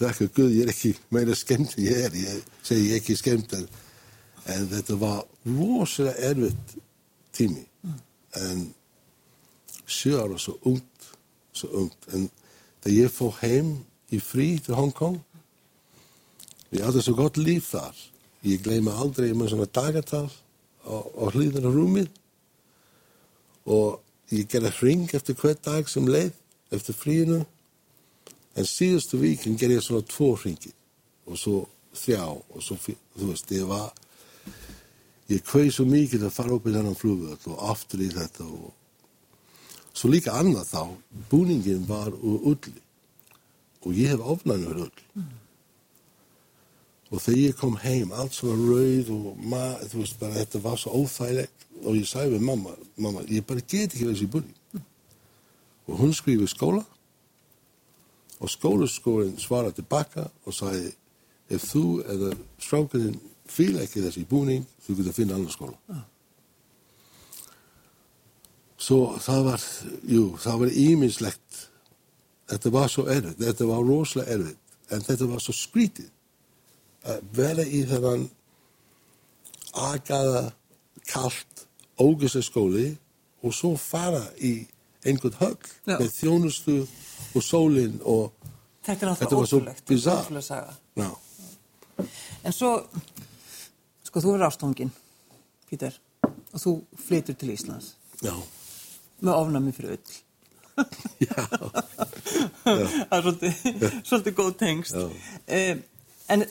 þakka 0.00 0.28
Guð, 0.36 0.56
ég 0.56 0.66
er 0.66 0.74
ekki 0.74 0.94
meira 1.14 1.36
skemmt 1.36 1.76
en 1.76 1.86
ég 1.86 2.04
er, 2.08 2.16
ég 2.16 2.42
segi 2.66 2.92
ekki 2.96 3.16
skemmt 3.16 3.54
en, 3.56 3.64
en 4.52 4.68
þetta 4.74 4.98
var 5.00 5.22
rosalega 5.48 6.32
erfitt 6.32 6.76
tími. 7.36 7.64
En 8.40 8.68
sjö 9.90 10.20
ára 10.22 10.38
svo 10.38 10.56
ungt, 10.68 11.08
svo 11.52 11.68
ungt. 11.82 12.06
En 12.14 12.28
þegar 12.82 12.96
ég 12.96 13.14
fór 13.14 13.34
heim 13.42 13.72
í 14.14 14.20
frí 14.22 14.52
til 14.64 14.78
Hongkong, 14.78 15.18
ég 16.74 16.84
átti 16.86 17.02
svo 17.04 17.16
gott 17.18 17.38
líf 17.40 17.72
þar. 17.74 17.96
Ég 18.46 18.62
gleyma 18.64 18.94
aldrei 19.02 19.32
með 19.36 19.52
svona 19.52 19.68
dagatal 19.68 20.28
á, 20.86 20.94
á 20.96 21.24
hlýðan 21.34 21.66
á 21.68 21.70
rúmið 21.74 22.08
og 23.70 24.00
ég 24.32 24.46
gerði 24.48 24.70
hring 24.78 25.10
eftir 25.14 25.36
hver 25.36 25.58
dag 25.60 25.88
sem 25.90 26.06
leið, 26.08 26.32
eftir 26.72 26.96
fríinu. 26.96 27.42
En 28.56 28.66
síðustu 28.66 29.20
víkin 29.20 29.58
gerði 29.60 29.76
ég 29.78 29.84
svona 29.84 30.06
tvo 30.08 30.32
hringi 30.40 30.72
og 31.28 31.36
svo 31.38 31.58
þjá 31.94 32.22
og 32.30 32.62
svo, 32.64 32.76
fyr- 32.80 32.98
þú 33.18 33.28
veist, 33.30 33.52
ég 33.54 33.66
var, 33.68 33.90
ég 35.30 35.44
kveið 35.46 35.70
svo 35.74 35.84
mikið 35.90 36.24
að 36.26 36.34
fara 36.34 36.56
upp 36.56 36.66
í 36.66 36.74
þennan 36.74 36.98
flugvöld 36.98 37.46
og 37.50 37.60
aftur 37.70 38.02
í 38.02 38.08
þetta 38.14 38.46
og 38.48 38.72
svo 39.94 40.10
líka 40.12 40.36
annað 40.38 40.70
þá, 40.70 40.82
búningin 41.30 41.86
var 41.88 42.12
úr 42.14 42.52
ulli 42.52 42.78
og 43.80 43.96
ég 43.96 44.12
hef 44.12 44.20
ofnæmi 44.20 44.68
fyrir 44.68 44.82
ull. 44.84 45.28
Og 47.10 47.18
þegar 47.24 47.40
ég 47.40 47.56
kom 47.58 47.76
heim, 47.82 48.12
allt 48.12 48.36
svona 48.36 48.60
rauð 48.60 49.08
og 49.16 49.38
ma, 49.50 49.64
þú 49.82 50.02
veist 50.02 50.20
bara, 50.20 50.36
þetta 50.36 50.60
var 50.62 50.78
svo 50.78 51.00
óþægilegt 51.00 51.66
og 51.80 51.96
ég 51.96 52.06
sagði 52.06 52.36
við 52.36 52.46
mamma, 52.46 52.74
mamma, 53.00 53.24
ég 53.26 53.46
bara 53.48 53.64
get 53.64 53.94
ekki 53.94 54.06
þessi 54.06 54.28
búning. 54.30 54.84
Og 55.88 55.98
hún 55.98 56.14
skrifið 56.14 56.52
skóla 56.52 56.84
og 58.40 58.52
skólaskólinn 58.52 59.40
svaraði 59.40 59.80
tilbaka 59.80 60.28
og 60.46 60.54
sagði, 60.54 60.92
ef 61.50 61.66
þú 61.72 61.84
eða 62.14 62.30
strákurinn 62.62 63.18
fíla 63.50 63.82
ekki 63.82 64.04
þessi 64.04 64.22
búning, 64.30 64.68
þú 64.84 65.00
getur 65.00 65.10
að 65.10 65.18
finna 65.18 65.40
annar 65.40 65.56
skóla. 65.56 66.04
Svo 68.80 69.00
það 69.20 69.42
var, 69.44 69.64
jú, 70.08 70.24
það 70.40 70.62
var 70.64 70.78
ímislegt. 70.84 71.58
Þetta 72.50 72.72
var 72.74 72.88
svo 72.90 73.04
erfitt, 73.12 73.38
þetta 73.38 73.66
var 73.68 73.84
rosalega 73.86 74.36
erfitt, 74.38 74.76
en 74.90 75.04
þetta 75.06 75.28
var 75.30 75.42
svo 75.44 75.54
skrítið 75.54 76.08
að 77.10 77.20
vera 77.36 77.64
í 77.64 77.84
þennan 77.88 78.24
agaða, 79.80 80.50
kalt, 81.10 81.66
ógæslega 82.00 82.46
skóli 82.46 82.88
og 83.44 83.54
svo 83.54 83.74
fara 83.80 84.24
í 84.42 84.66
einhvern 85.06 85.36
Já. 85.86 85.96
með 85.96 86.10
þjónustu 86.18 86.76
og 87.34 87.44
sólinn 87.44 88.00
og 88.04 88.32
Þetta 88.80 89.14
Þetta 89.20 89.36
var 89.36 89.46
svo 89.46 90.40
saga. 90.40 90.74
ná, 90.96 91.10
En 92.44 92.52
svo, 92.52 92.70
sko, 94.02 94.20
þú 94.20 94.34
er 94.34 94.46
ástofngin, 94.46 94.90
Pítur, 95.68 95.92
og 96.24 96.58
þú 96.62 96.72
flytur 96.96 97.36
til 97.36 97.52
Íslands 97.52 97.94
já, 98.24 98.32
með 99.26 99.34
ofnami 99.36 99.72
fyrir 99.76 99.96
öll. 99.96 100.18
já, 101.26 101.44
Það 102.64 103.16
er 103.16 103.22
svolítið, 103.24 103.54
svolítið 104.08 104.36
góð 104.38 104.52
tengst. 104.60 104.96
Já. 104.96 105.06
Um, 105.58 105.82
en 106.30 106.44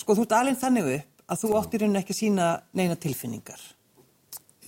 sko, 0.00 0.16
þú 0.16 0.24
ert 0.26 0.34
alveg 0.38 0.58
þannig 0.62 0.90
upp 0.96 1.08
að 1.32 1.42
þú 1.44 1.52
áttir 1.60 1.84
henni 1.86 2.00
ekki 2.02 2.14
að 2.14 2.18
sína 2.18 2.46
neina 2.76 2.96
tilfinningar. 3.00 3.60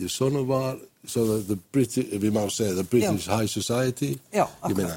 ég 0.01 0.11
svona 0.11 0.41
var 0.47 0.79
svona 1.07 1.41
the 1.47 1.57
British, 1.73 2.09
ef 2.15 2.23
ég 2.23 2.33
má 2.35 2.45
segja, 2.51 2.75
the 2.75 2.83
British 2.91 3.29
High 3.31 3.47
Society 3.51 4.15
Já, 4.33 4.47
ég 4.69 4.75
meina, 4.77 4.97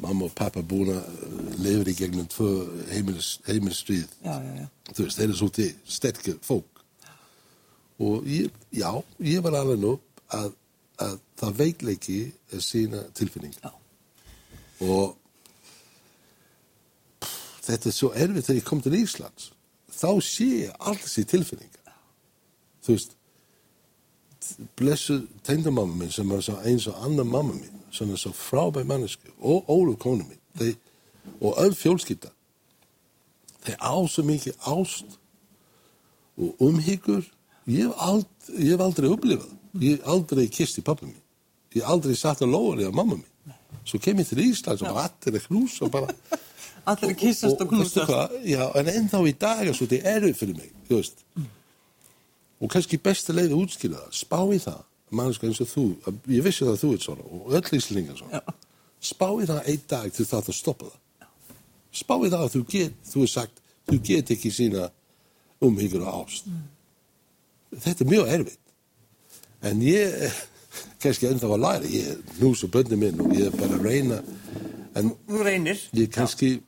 mamma 0.00 0.24
og 0.28 0.32
pappa 0.38 0.62
búin 0.62 0.92
að 0.94 1.58
lifa 1.60 1.90
í 1.90 1.94
gegnum 1.98 2.28
tvö 2.32 2.48
heimils, 2.92 3.40
heimilsstríð 3.48 4.06
Já, 4.24 4.38
já, 4.40 4.52
já. 4.62 4.66
þú 4.94 5.04
veist, 5.04 5.18
þeir 5.18 5.26
eru 5.26 5.36
svolítið 5.40 5.74
sterkir 5.98 6.38
fólk 6.46 6.80
og 7.98 8.24
ég, 8.30 8.48
já, 8.72 8.88
ég 9.26 9.42
var 9.42 9.58
alveg 9.58 9.84
upp 9.90 10.24
að, 10.38 10.52
að 11.04 11.18
það 11.38 11.58
veikleiki 11.62 12.18
er 12.52 12.62
sína 12.64 13.04
tilfinning. 13.14 13.54
Já. 13.62 13.70
og 14.80 15.16
pff, 17.20 17.38
þetta 17.66 17.90
er 17.90 17.96
svo 17.96 18.12
erfitt 18.14 18.46
þegar 18.46 18.60
ég 18.60 18.68
kom 18.68 18.82
til 18.82 18.98
Íslands. 18.98 19.52
Þá 19.98 20.10
sé 20.22 20.48
ég 20.68 20.76
allt 20.78 21.02
þessi 21.02 21.26
tilfinninga 21.26 21.78
þú 22.88 22.96
veist 22.96 23.16
blessu 24.80 25.20
tengdamamma 25.44 26.00
minn 26.00 26.12
sem 26.12 26.28
var 26.30 26.44
eins 26.64 26.88
og 26.88 27.00
annar 27.04 27.28
mamma 27.28 27.52
minn 27.52 27.82
svona 27.92 28.16
svo 28.16 28.32
frábæð 28.32 28.88
mannesku 28.88 29.32
og 29.40 29.68
Óluf 29.68 29.98
konu 30.00 30.24
minn 30.24 30.40
þeir, 30.56 30.76
og 31.40 31.58
öll 31.60 31.76
fjólskipta 31.76 32.32
þeir 33.66 33.76
á 33.76 33.96
svo 34.08 34.24
mikið 34.24 34.56
ást 34.72 35.18
og 36.38 36.64
umhyggur 36.64 37.26
ég 37.68 37.84
hef, 37.84 37.94
ald, 38.00 38.28
ég 38.56 38.72
hef 38.72 38.84
aldrei 38.86 39.10
upplifað 39.12 39.52
ég 39.82 40.04
aldrei 40.04 40.48
kist 40.48 40.78
í 40.80 40.84
pappa 40.84 41.06
minn 41.06 41.18
ég 41.76 41.84
aldrei 41.84 42.16
satt 42.16 42.42
að 42.42 42.54
lóa 42.54 42.76
á 42.78 42.92
mamma 42.92 43.18
minn 43.20 43.56
svo 43.84 44.00
kem 44.02 44.20
ég 44.20 44.28
til 44.28 44.42
Íslands 44.44 44.82
og 44.82 44.92
bara 44.92 45.08
allir 45.08 45.40
að 45.40 45.48
knúsa 45.48 45.86
og 45.86 45.92
bara 45.92 46.14
Allir 46.88 47.12
að 47.12 47.18
kýsast 47.20 47.60
og 47.60 47.68
knúsast. 47.68 48.10
já, 48.48 48.62
en 48.80 48.88
ennþá 48.88 49.20
í 49.28 49.34
dag 49.36 49.66
er 49.66 49.76
svo 49.76 49.86
þetta 49.88 50.14
erfið 50.14 50.36
fyrir 50.38 50.56
mig 50.56 50.70
þú 50.88 51.00
veist. 51.00 51.24
Og 52.58 52.70
kannski 52.72 52.98
besta 53.02 53.34
leið 53.36 53.52
að 53.52 53.64
útskýra 53.64 53.98
það 54.04 54.14
spá 54.16 54.38
í 54.54 54.60
það, 54.62 54.78
mannska 55.20 55.48
eins 55.48 55.60
og 55.64 55.68
þú 55.68 55.84
ég 56.32 56.46
vissi 56.46 56.64
það 56.64 56.72
að 56.72 56.80
þú 56.82 56.92
ert 56.94 57.04
svona 57.04 57.26
og 57.28 57.58
öll 57.58 57.78
íslingar 57.78 58.18
svona. 58.18 58.40
Já. 58.40 58.54
spá 59.10 59.28
í 59.28 59.50
það 59.50 59.68
einn 59.72 59.84
dag 59.92 60.16
til 60.16 60.28
það 60.30 60.48
að 60.48 60.58
stoppa 60.60 60.88
það. 60.88 61.28
Spá 62.00 62.14
í 62.16 62.30
það 62.32 62.46
að 62.46 62.54
þú 62.56 62.64
get 62.72 63.12
þú 63.12 63.26
er 63.26 63.32
sagt, 63.34 63.62
þú 63.88 64.00
get 64.08 64.32
ekki 64.34 64.54
sína 64.54 64.88
umhyggur 65.60 66.06
og 66.06 66.24
ást. 66.24 66.48
Þetta 67.76 68.04
er 68.04 68.12
mjög 68.14 68.32
erfitt 68.38 68.67
en 69.62 69.82
ég 69.82 70.14
kannski 71.02 71.28
ennþá 71.28 71.50
að 71.54 71.64
læra 71.64 71.90
ég 71.90 72.36
nús 72.42 72.62
og 72.66 72.72
bönni 72.74 72.98
minn 72.98 73.20
og 73.22 73.34
ég 73.36 73.48
er 73.48 73.56
bara 73.56 73.78
að 73.78 73.88
reyna 73.88 74.20
en 74.98 75.12
ég 75.94 76.10
kannski 76.14 76.58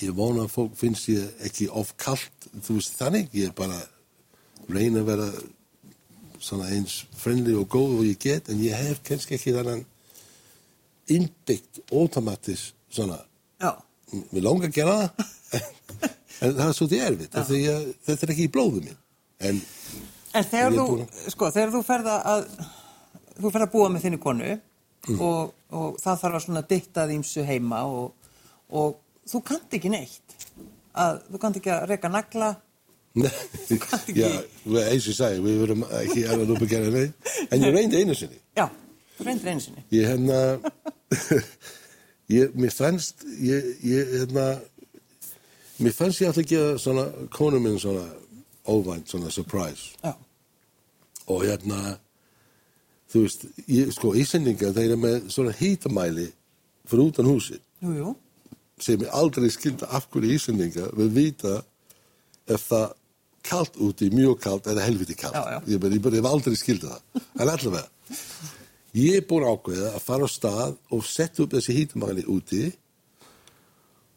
ég 0.00 0.14
vona 0.16 0.46
að 0.46 0.54
fólk 0.54 0.76
finnst 0.78 1.10
ég 1.12 1.44
ekki 1.44 1.68
of 1.68 1.92
kalt 2.00 2.48
þú 2.64 2.78
veist 2.78 2.96
þannig, 2.96 3.28
ég 3.36 3.50
er 3.50 3.56
bara 3.56 3.78
reyna 4.72 5.02
að 5.02 5.10
vera 5.10 5.28
svona 6.40 6.70
eins 6.72 7.04
friendly 7.16 7.56
og 7.58 7.68
góð 7.72 8.00
og 8.00 8.08
ég 8.08 8.18
get 8.22 8.50
en 8.52 8.62
ég 8.62 8.76
hef 8.76 9.02
kannski 9.06 9.36
ekki 9.36 9.54
þannan 9.56 9.84
innbyggt 11.12 11.80
automatis 11.92 12.72
svona, 12.90 13.18
mér 14.32 14.42
langar 14.42 14.70
að 14.70 14.78
gera 14.80 15.00
það. 15.00 15.32
En 16.44 16.52
það 16.52 16.92
er 16.92 17.02
erfitt 17.06 17.36
af 17.40 17.46
því 17.48 17.58
að 17.72 17.84
þetta 18.04 18.26
er 18.26 18.30
ekki 18.34 18.44
í 18.44 18.50
blóðu 18.52 18.80
minn 18.84 18.98
en 19.48 19.60
En 20.36 20.44
þegar 20.44 20.74
þú, 20.76 20.86
sko, 21.32 21.50
þegar 21.54 21.70
þú 21.74 21.82
ferð 21.86 22.08
að, 22.12 22.46
þú 23.40 23.50
ferð 23.54 23.66
að 23.66 23.72
búa 23.76 23.90
með 23.96 24.06
þinni 24.08 24.22
konu 24.22 24.56
Mm. 25.06 25.20
og, 25.22 25.52
og 25.70 25.98
það 26.02 26.16
þarf 26.18 26.34
að 26.34 26.40
svona 26.42 26.60
ditta 26.66 27.02
þýmsu 27.06 27.42
heima 27.46 27.84
og, 27.86 28.32
og 28.74 28.96
þú 29.30 29.38
kannt 29.46 29.76
ekki 29.78 29.90
neitt. 29.92 30.34
Að, 30.98 31.20
þú 31.30 31.38
kannt 31.44 31.58
ekki 31.60 31.70
að 31.70 31.84
reka 31.92 32.08
nagla. 32.10 32.48
kannt 33.14 34.08
ekki- 34.10 34.16
já, 34.18 34.32
eins 34.90 35.06
og 35.12 35.14
sagði 35.20 35.44
við 35.44 35.60
verum 35.62 35.84
ekki 36.00 36.24
alveg 36.26 36.50
upp 36.56 36.64
að 36.66 36.72
gera 36.72 36.90
neitt 36.90 37.30
en 37.52 37.62
ég 37.68 37.76
reyndi 37.76 38.00
einu 38.02 38.16
sinni 38.18 38.40
Já, 38.58 38.66
þú 39.20 39.28
reyndir 39.28 39.52
einu 39.52 39.62
sinni. 39.62 39.84
Ég 39.94 40.10
hérna, 40.10 40.40
ég, 42.40 42.50
mér 42.58 42.74
fannst, 42.74 43.22
ég, 43.40 43.70
ég 43.86 44.10
hérna, 44.16 44.48
mér 45.86 45.94
fannst 45.96 46.20
ég 46.24 46.32
alltaf 46.32 46.50
gefa 46.50 46.76
svona, 46.82 47.06
konu 47.30 47.60
minn 47.62 47.78
svona 47.78 48.08
óvænt, 48.66 49.06
svona 49.14 49.30
surprise. 49.30 49.94
Já, 50.02 50.16
Og 51.32 51.42
hérna, 51.42 51.96
þú 53.10 53.24
veist, 53.24 53.46
ég, 53.66 53.90
sko, 53.94 54.12
Ísendingar, 54.18 54.74
þeir 54.76 54.92
eru 54.92 55.00
með 55.02 55.30
svona 55.34 55.54
hýtamæli 55.56 56.28
fyrir 56.86 57.10
utan 57.10 57.26
húsi, 57.26 57.58
jú, 57.82 57.94
jú. 57.96 58.12
sem 58.80 59.02
ég 59.02 59.14
aldrei 59.14 59.50
skildi 59.50 59.88
af 59.90 60.06
hverju 60.12 60.36
Ísendingar 60.36 60.92
vil 60.98 61.10
vita 61.14 61.56
ef 62.46 62.68
það 62.68 62.94
kalt 63.46 63.78
úti, 63.82 64.10
mjög 64.14 64.40
kalt 64.42 64.66
eða 64.70 64.84
helviti 64.86 65.14
já. 65.18 65.30
Ég, 65.66 65.78
ég, 65.78 65.86
ég 65.86 66.18
hef 66.18 66.28
aldrei 66.30 66.56
skildi 66.58 66.90
það. 66.90 67.22
En 67.38 67.48
allavega, 67.48 67.86
ég 68.96 69.18
er 69.20 69.26
búin 69.28 69.46
ákveða 69.46 69.92
að 69.94 70.02
fara 70.02 70.26
á 70.26 70.30
stað 70.30 70.76
og 70.94 71.04
setja 71.06 71.44
upp 71.44 71.54
þessi 71.54 71.76
hítumæli 71.76 72.26
úti 72.30 72.64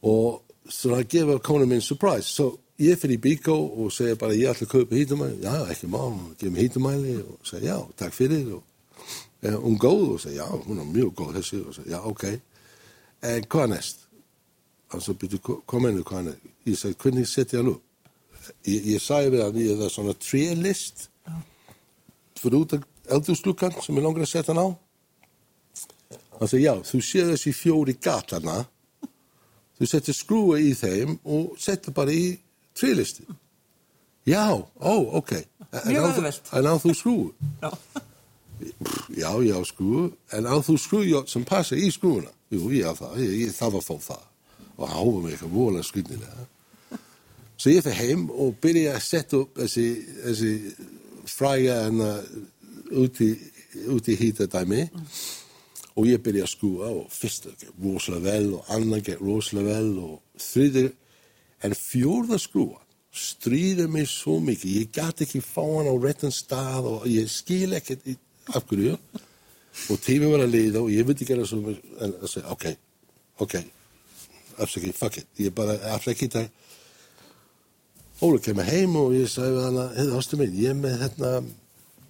og 0.06 0.42
svona 0.70 1.02
að 1.02 1.10
gefa 1.14 1.38
konu 1.46 1.68
minn 1.70 1.84
surprise. 1.84 2.30
Svo 2.34 2.54
ég 2.80 3.00
fyrir 3.00 3.18
í 3.18 3.22
Bíkó 3.22 3.56
og 3.84 3.92
segja 3.92 4.18
bara 4.20 4.36
ég 4.38 4.50
ætla 4.54 4.68
að 4.68 4.72
kaupa 4.72 4.96
hítumæli. 4.96 5.40
Já, 5.44 5.56
ekki 5.72 5.90
má, 5.92 6.02
gefa 6.40 6.54
mér 6.54 6.64
hítumæli 6.64 7.16
og 7.26 7.48
segja 7.48 7.76
já, 7.76 7.88
takk 8.00 8.16
fyrir. 8.16 8.54
Og, 8.56 8.64
er 9.44 9.58
hún 9.60 9.76
góð 9.80 10.06
og 10.14 10.22
segja 10.24 10.46
já, 10.46 10.64
hún 10.64 10.80
er 10.80 10.88
mjög 10.88 11.12
góð 11.20 11.36
þessi 11.40 11.60
og 11.66 11.76
segja 11.76 11.98
já, 11.98 12.00
ok. 12.08 12.24
En 13.30 13.50
hvað 13.52 13.70
næst? 13.74 14.08
Og 14.96 15.04
svo 15.04 15.14
byrju, 15.20 15.60
kom 15.68 15.86
henni 15.86 16.08
hvað 16.08 16.32
er. 16.34 16.42
Ég 16.66 16.80
segi, 16.80 16.98
hvernig 17.04 17.28
setja 17.28 17.60
hann 17.60 17.74
upp? 17.76 17.84
Ég, 18.66 18.88
ég 18.96 19.04
sagði 19.04 19.36
við 19.36 19.44
hann, 19.44 19.62
ég 19.62 19.86
er 19.86 19.94
svona 19.94 20.16
trélist 20.18 21.10
fyrir 22.40 22.62
út 22.64 22.78
af 22.78 22.86
eldurslukkan 23.12 23.76
sem 23.84 23.98
ég 24.00 24.06
langar 24.06 24.24
að 24.24 24.32
setja 24.32 24.56
hann 24.56 24.64
á. 24.64 24.68
Hann 26.40 26.48
segi, 26.48 26.64
já, 26.64 26.78
þú 26.88 27.04
séð 27.04 27.34
þessi 27.36 27.54
fjóri 27.60 28.00
gatana, 28.00 28.62
þú 29.76 29.90
setur 29.92 30.16
skrúa 30.16 30.62
í 30.64 30.72
þeim 30.80 31.20
og 31.28 31.58
setur 31.60 31.94
bara 31.96 32.16
í 32.16 32.38
trílisti. 32.80 33.26
Já, 34.30 34.46
ó, 34.80 34.94
ok. 35.20 35.32
En 35.74 35.96
á 35.96 36.10
þú- 36.16 36.96
skrúu? 36.96 37.34
Já. 37.62 37.72
Já, 39.16 39.32
skrúu, 39.66 40.12
en 40.36 40.44
á 40.46 40.56
þú 40.60 40.76
skrúu 40.78 41.24
sem 41.28 41.46
passa 41.48 41.76
í 41.76 41.90
skrúuna? 41.92 42.32
Jú, 42.52 42.70
ég 42.74 42.86
á 42.90 42.94
það, 42.98 43.20
ég, 43.24 43.34
ég 43.48 43.54
þarf 43.56 43.80
að 43.80 43.88
fá 43.88 43.96
það. 44.10 44.24
Og 44.80 44.90
hófa 44.90 45.22
mig 45.24 45.34
eitthvað 45.36 45.54
vola 45.54 45.84
skrýnilega. 45.84 46.48
Så 47.60 47.70
ég 47.74 47.84
fyrir 47.84 48.00
heim 48.00 48.30
og 48.32 48.56
byrja 48.64 48.96
að 48.96 49.04
setja 49.04 49.40
upp 49.44 49.58
þessi, 49.60 49.86
þessi 50.24 50.52
fræga 51.28 51.76
hana 51.86 52.12
út 52.96 53.20
í, 53.22 53.30
út 53.92 54.08
í 54.08 54.16
hýtadæmi 54.20 54.86
og 56.00 56.08
ég 56.08 56.22
byrja 56.24 56.46
að 56.48 56.54
skúa 56.54 56.88
og 57.02 57.10
fyrsta 57.12 57.52
gekk 57.60 57.76
rosalega 57.84 58.24
vel 58.32 58.54
og 58.56 58.72
annan 58.72 59.04
rosalega 59.20 59.76
vel 59.76 59.92
og 60.06 60.16
þriði 60.40 60.86
en 61.66 61.76
fjórða 61.78 62.40
skrúa 62.42 62.82
stríði 63.10 63.88
mig 63.90 64.08
svo 64.10 64.38
mikið 64.44 64.76
ég 64.78 64.92
gæti 64.94 65.26
ekki 65.26 65.42
fá 65.44 65.64
hann 65.64 65.90
á 65.90 65.96
réttan 65.98 66.34
stað 66.34 66.92
og 66.92 67.08
ég 67.10 67.30
skil 67.32 67.74
ekkert 67.78 68.06
af 68.54 68.68
hverju 68.70 68.96
og 69.90 70.02
tími 70.04 70.30
var 70.30 70.46
að 70.46 70.54
liða 70.56 70.84
og 70.84 70.94
ég 70.94 71.08
vildi 71.08 71.28
gera 71.28 71.48
svo 71.48 71.74
en 71.74 72.14
að 72.14 72.30
segja 72.30 72.54
ok, 72.54 72.66
ok 73.46 73.56
afsakið, 74.60 74.96
fuck 74.96 75.22
it 75.22 75.42
ég 75.42 75.56
bara 75.56 75.78
afsakið 75.96 76.36
það 76.38 76.50
Óli 78.20 78.42
kemur 78.44 78.68
heim 78.68 78.98
og 79.00 79.14
ég 79.16 79.30
sagði 79.32 79.54
við 79.56 79.62
hana, 79.64 79.84
hefði 79.96 80.16
ástu 80.20 80.38
minn, 80.40 80.56
ég 80.60 80.74
er 80.74 80.76
með 80.76 80.96
hérna, 81.06 81.30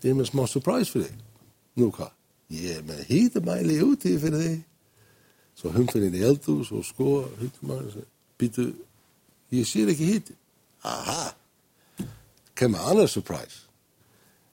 ég 0.02 0.08
er 0.10 0.16
með 0.18 0.32
smá 0.32 0.40
surprise 0.50 0.90
fyrir 0.90 1.12
þig. 1.12 1.20
Nú 1.78 1.90
hvað? 1.94 2.16
Ég 2.58 2.80
er 2.80 2.88
með 2.88 3.04
hýtumæli 3.12 3.76
úti 3.86 4.16
fyrir 4.18 4.42
þig. 4.42 4.56
Svo 5.60 5.74
hum 5.76 5.86
fyrir 5.92 6.08
inn 6.08 6.18
í 6.18 6.24
eldhús 6.26 6.72
og 6.74 6.88
sko, 6.88 7.12
hýtumæli, 7.38 8.02
býtu, 8.42 8.66
ég 9.56 9.66
sér 9.68 9.92
ekki 9.94 10.08
hýti. 10.14 10.36
Aha, 10.88 11.34
kemur 12.56 12.80
annar 12.92 13.10
surprise. 13.12 13.66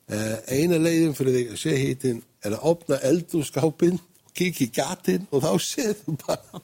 Uh, 0.06 0.36
eina 0.54 0.78
leiðin 0.78 1.16
fyrir 1.18 1.34
þig 1.34 1.52
að 1.54 1.60
sé 1.64 1.76
hýtin 1.80 2.20
er 2.46 2.54
að 2.54 2.66
opna 2.70 2.98
eldhússkápinn 3.08 3.98
og 3.98 4.34
kikið 4.38 4.68
í 4.68 4.72
gatinn 4.76 5.24
og 5.34 5.42
þá 5.42 5.52
séð 5.66 5.96
þú 6.04 6.14
bara. 6.22 6.62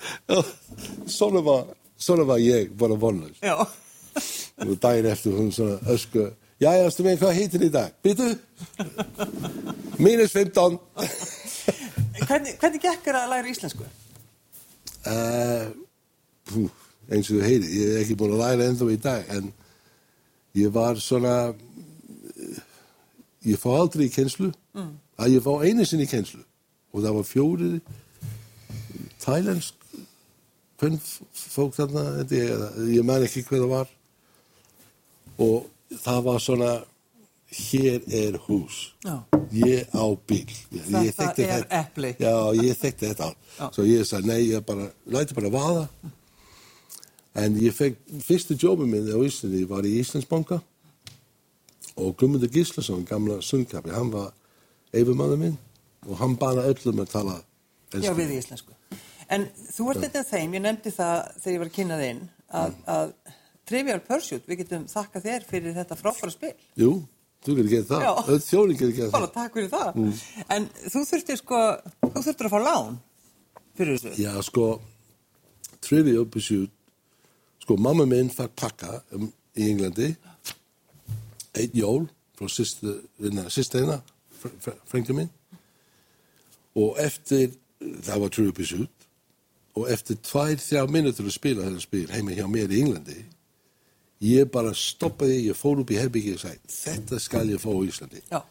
svona 1.18 1.40
var, 1.44 1.70
svona 1.96 2.24
var 2.28 2.40
ég 2.40 2.70
bara 2.76 2.96
vonlaust 3.00 3.40
Já. 3.44 3.56
og 3.60 4.76
daginn 4.82 5.08
eftir 5.08 5.32
hún 5.36 5.50
svona 5.52 5.78
ösku 5.92 6.26
já, 6.60 6.70
já, 6.76 6.84
stu 6.92 7.04
með 7.04 7.18
hvað 7.22 7.36
heitir 7.36 7.64
í 7.64 7.70
dag? 7.72 7.92
Býtu? 8.04 8.28
Mínus 10.04 10.32
15 10.36 10.78
Hvernig, 12.20 12.56
hvernig 12.60 12.80
gekk 12.84 13.04
þér 13.06 13.18
að 13.22 13.30
læra 13.34 13.52
íslensku? 13.52 13.88
uh, 15.08 15.68
pú, 16.48 16.66
eins 17.10 17.30
og 17.30 17.36
þú 17.36 17.42
heyri 17.46 17.72
ég 17.74 17.94
er 17.94 18.02
ekki 18.04 18.16
búin 18.18 18.36
að 18.36 18.44
læra 18.44 18.68
ennþá 18.70 18.90
í 18.94 19.00
dag 19.06 19.32
en 19.36 19.50
ég 20.60 20.72
var 20.74 21.00
svona 21.02 21.34
ég 23.46 23.58
fá 23.60 23.70
aldrei 23.74 24.06
í 24.08 24.14
kenslu 24.14 24.50
mm. 24.76 24.92
að 25.20 25.36
ég 25.36 25.44
fá 25.44 25.52
einu 25.64 25.86
sinni 25.88 26.06
í 26.08 26.12
kenslu 26.12 26.42
og 26.90 27.04
það 27.04 27.18
var 27.18 27.28
fjóri 27.28 27.72
thailensk 29.20 29.80
hvern 30.80 31.00
fólk 31.36 31.76
þarna 31.76 32.04
ég, 32.32 32.62
ég 32.96 33.04
man 33.06 33.24
ekki 33.24 33.42
hvað 33.48 33.64
það 33.64 33.74
var. 33.74 33.90
Og 35.40 35.98
það 36.00 36.22
var 36.28 36.42
svona 36.44 36.70
hér 37.50 38.04
er 38.14 38.38
hús. 38.46 38.78
Já. 39.04 39.16
ég 39.50 39.90
á 39.90 40.06
bíl 40.28 40.46
ég, 40.70 40.84
Þetta 40.86 41.00
ég 41.02 41.08
er 41.10 41.64
þetta- 41.64 41.80
epli. 41.80 42.10
já, 42.20 42.34
ég 42.54 42.78
þekkti 42.78 43.08
þetta. 43.10 43.34
Á 43.58 43.64
svo 43.74 43.84
ég 43.84 44.06
sagði, 44.06 44.26
nei, 44.30 44.42
ég 44.52 44.64
bara, 44.64 44.90
læti 45.06 45.34
bara 45.34 45.50
vaða 45.50 45.88
en 47.34 47.56
ég 47.62 47.74
fekk 47.76 47.98
fyrstu 48.26 48.56
jóbi 48.58 48.86
minn 48.90 49.06
á 49.10 49.18
Íslandi, 49.22 49.64
var 49.70 49.86
í 49.86 49.96
Íslandsbanka 50.00 50.60
og 52.00 52.14
Guðmundur 52.18 52.50
Gíslason, 52.52 53.04
gamla 53.08 53.40
sundkapi, 53.44 53.92
hann 53.94 54.10
var 54.12 54.32
eifumandur 54.96 55.38
minn 55.40 55.58
og 56.08 56.16
hann 56.20 56.36
bana 56.40 56.64
öllum 56.70 57.02
að 57.04 57.12
tala 57.12 57.36
Já, 57.90 57.98
ensku. 57.98 58.14
við 58.18 58.34
íslensku. 58.38 58.76
En 59.30 59.46
þú 59.70 59.88
ert 59.92 60.04
þetta 60.06 60.22
þeim, 60.26 60.54
ég 60.56 60.62
nefndi 60.64 60.92
það 60.94 61.16
þegar 61.42 61.52
ég 61.54 61.60
var 61.62 61.68
að 61.70 61.76
kynna 61.76 61.98
þinn, 62.00 62.20
að, 62.60 62.76
að 62.94 63.12
Trivial 63.70 64.00
Pursuit, 64.06 64.46
við 64.48 64.62
getum 64.64 64.86
þakka 64.90 65.22
þér 65.26 65.44
fyrir 65.46 65.76
þetta 65.76 65.98
frábæra 65.98 66.32
spil. 66.34 66.52
Jú, 66.80 66.90
þú 67.46 67.56
getur 67.58 67.70
gett 67.74 67.90
það, 67.90 68.06
Já. 68.06 68.12
öll 68.34 68.40
þjóðin 68.46 68.80
getur 68.80 68.96
gett 68.96 69.12
Bara 69.14 69.28
það 69.28 69.36
takk 69.36 69.58
fyrir 69.58 69.70
það. 69.74 70.00
En 70.56 70.66
þú 70.80 71.04
þurftir 71.12 71.40
sko, 71.42 71.60
þú 72.06 72.24
þurftir 72.26 72.48
að 72.48 72.54
fá 72.56 72.60
lán 72.64 72.98
fyrir 73.78 74.00
þessu. 74.00 74.14
Já, 74.24 74.32
sko, 74.48 74.66
Trivial 75.86 76.26
Pursuit, 76.30 76.74
sko, 77.70 77.76
mamma 77.78 78.04
minn 78.04 78.30
fæk 78.34 78.54
pakka 78.58 78.96
um, 79.14 79.28
í 79.54 79.68
Englandi, 79.70 80.08
einn 81.54 81.76
jól 81.76 82.08
frá 82.34 82.48
sýsteina, 82.50 84.00
frengdu 84.90 85.14
minn, 85.14 85.30
og 86.74 86.98
eftir, 86.98 87.52
það 87.78 88.24
var 88.24 88.32
Trivial 88.34 88.56
Pursuit, 88.56 89.06
og 89.78 89.86
eftir 89.92 90.18
tvær, 90.26 90.56
þrjá 90.58 90.82
minutur 90.90 91.28
að 91.28 91.36
spila 91.36 91.68
þetta 91.68 91.84
spil 91.84 92.08
heima 92.10 92.34
hjá 92.34 92.48
mér 92.50 92.74
í 92.74 92.82
Englandi, 92.82 93.20
ég 94.26 94.50
bara 94.50 94.74
stoppaði, 94.74 95.44
ég 95.46 95.58
fór 95.58 95.84
upp 95.84 95.94
í 95.94 96.00
herbyggi 96.00 96.34
og 96.34 96.42
sagði, 96.42 96.74
þetta 96.74 97.22
skal 97.22 97.46
ég 97.54 97.62
fá 97.62 97.70
í 97.70 97.86
Íslandi. 97.86 98.26
Já. 98.32 98.42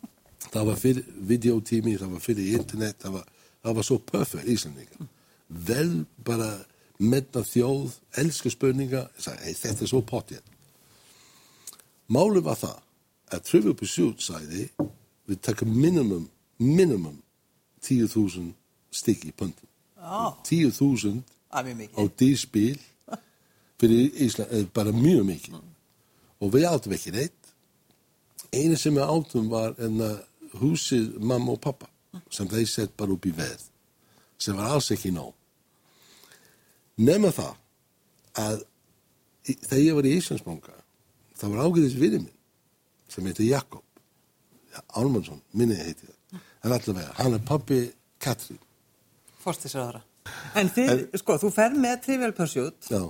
Það 0.50 0.66
var 0.66 0.78
fyrir 0.80 1.10
videotími, 1.28 1.92
það 2.00 2.14
var 2.16 2.22
fyrir 2.24 2.54
internet, 2.56 2.96
það 2.98 3.12
var, 3.18 3.26
það 3.62 3.74
var 3.76 3.86
svo 3.86 3.98
perfekt 4.02 4.48
Íslandinga. 4.50 5.04
Vel 5.68 5.92
bara 6.26 6.48
menna 7.00 7.42
þjóð, 7.46 7.96
elska 8.20 8.52
spurninga, 8.52 9.06
sagði, 9.18 9.54
þetta 9.56 9.84
er 9.84 9.90
svo 9.90 10.02
pottið. 10.06 10.42
Málið 12.10 12.46
var 12.48 12.58
það 12.60 12.78
að 13.30 13.44
Trivial 13.48 13.76
Pursuit 13.78 14.22
sagði, 14.24 14.68
við 15.30 15.42
takum 15.46 15.72
minimum, 15.74 16.28
minimum 16.58 17.20
10.000 17.86 18.50
stykki 18.92 19.30
í 19.30 19.36
pöndum. 19.36 19.68
Já, 20.00 20.34
10.000 20.48 21.22
það 21.50 21.70
er 21.70 21.78
mjög 21.78 21.98
á 21.98 22.02
dýrspil 22.20 22.78
fyrir 23.80 24.22
Ísland, 24.26 24.52
er 24.52 24.66
bara 24.74 24.92
mjög 24.92 25.24
mikið. 25.28 25.60
Og 26.40 26.52
við 26.52 26.66
áttum 26.68 26.94
ekki 26.96 27.14
neitt. 27.14 27.36
Einu 28.52 28.76
sem 28.76 28.96
við 28.96 29.06
áttum 29.06 29.48
var 29.52 29.76
en 29.80 30.00
húsið 30.60 31.14
mamma 31.22 31.54
og 31.54 31.62
pappa 31.62 31.88
sem 32.32 32.48
þeir 32.50 32.68
sett 32.68 32.96
bara 32.98 33.14
upp 33.14 33.26
í 33.26 33.32
veð 33.34 33.68
sem 34.40 34.56
var 34.56 34.74
alls 34.74 34.90
ekki 34.90 35.12
nóg. 35.14 35.34
Nefna 37.00 37.32
það 37.34 37.54
að 38.40 38.64
þegar 39.50 39.82
ég 39.82 39.98
var 39.98 40.08
í 40.08 40.16
Íslandsbanka 40.18 40.74
það 41.40 41.54
var 41.54 41.66
ágæðis 41.66 41.98
vinni 41.98 42.24
minn 42.24 42.36
sem 43.10 43.26
heitir 43.26 43.48
Jakob 43.50 43.86
Álmansson, 44.94 45.40
minni 45.56 45.78
heiti 45.78 46.06
það 46.06 46.18
en 46.64 46.74
allavega, 46.76 47.14
hann 47.18 47.34
er 47.34 47.46
pappi 47.46 47.80
Katrín 48.20 48.60
Forstisraðara. 49.40 50.02
En 50.58 50.68
þið, 50.68 51.06
sko, 51.22 51.36
þú 51.40 51.50
fer 51.54 51.76
með 51.80 52.02
Trivial 52.04 52.34
Pursuit 52.36 52.90
Já, 52.92 53.02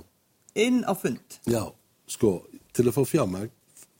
inn 0.63 0.81
á 0.87 0.93
fund. 0.97 1.39
Já, 1.49 1.65
sko, 2.09 2.37
til 2.75 2.87
að 2.87 2.95
fá 2.95 3.01
fjármagn, 3.09 3.51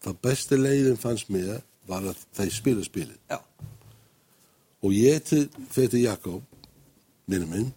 það 0.01 0.21
besti 0.23 0.59
leiðin 0.59 0.99
fannst 0.99 1.31
mér 1.33 1.59
var 1.89 2.07
að 2.07 2.21
þeir 2.37 2.53
spila 2.55 2.85
spilið. 2.87 3.19
Já. 3.31 3.39
Og 4.81 4.95
ég 4.95 5.21
til, 5.27 5.43
fyrir 5.73 6.05
Jakob, 6.05 6.45
minni 7.29 7.49
minn, 7.51 7.69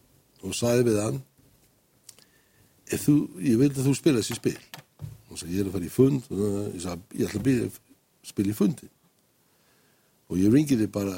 og 0.45 0.55
sagði 0.57 0.87
við 0.93 1.01
hann, 1.03 1.21
þú, 2.91 3.15
ég 3.45 3.61
vil 3.61 3.71
að 3.71 3.87
þú 3.87 3.95
spila 3.99 4.23
þessi 4.23 4.39
spil. 4.39 4.59
Og 5.31 5.39
sagði, 5.41 5.55
ég 5.55 5.63
er 5.63 5.71
að 5.71 5.77
fara 5.77 5.89
í 5.89 5.93
fund, 5.93 6.27
og 6.31 6.43
ég 6.75 6.83
sagði, 6.85 7.21
ég 7.21 7.29
ætla 7.31 7.41
að 7.41 7.47
byrja 7.49 7.69
að 7.69 7.79
spila 8.31 8.53
í 8.53 8.59
fundi. 8.59 8.91
Og 10.31 10.41
ég 10.41 10.53
ringi 10.55 10.79
þið 10.81 10.93
bara 10.95 11.17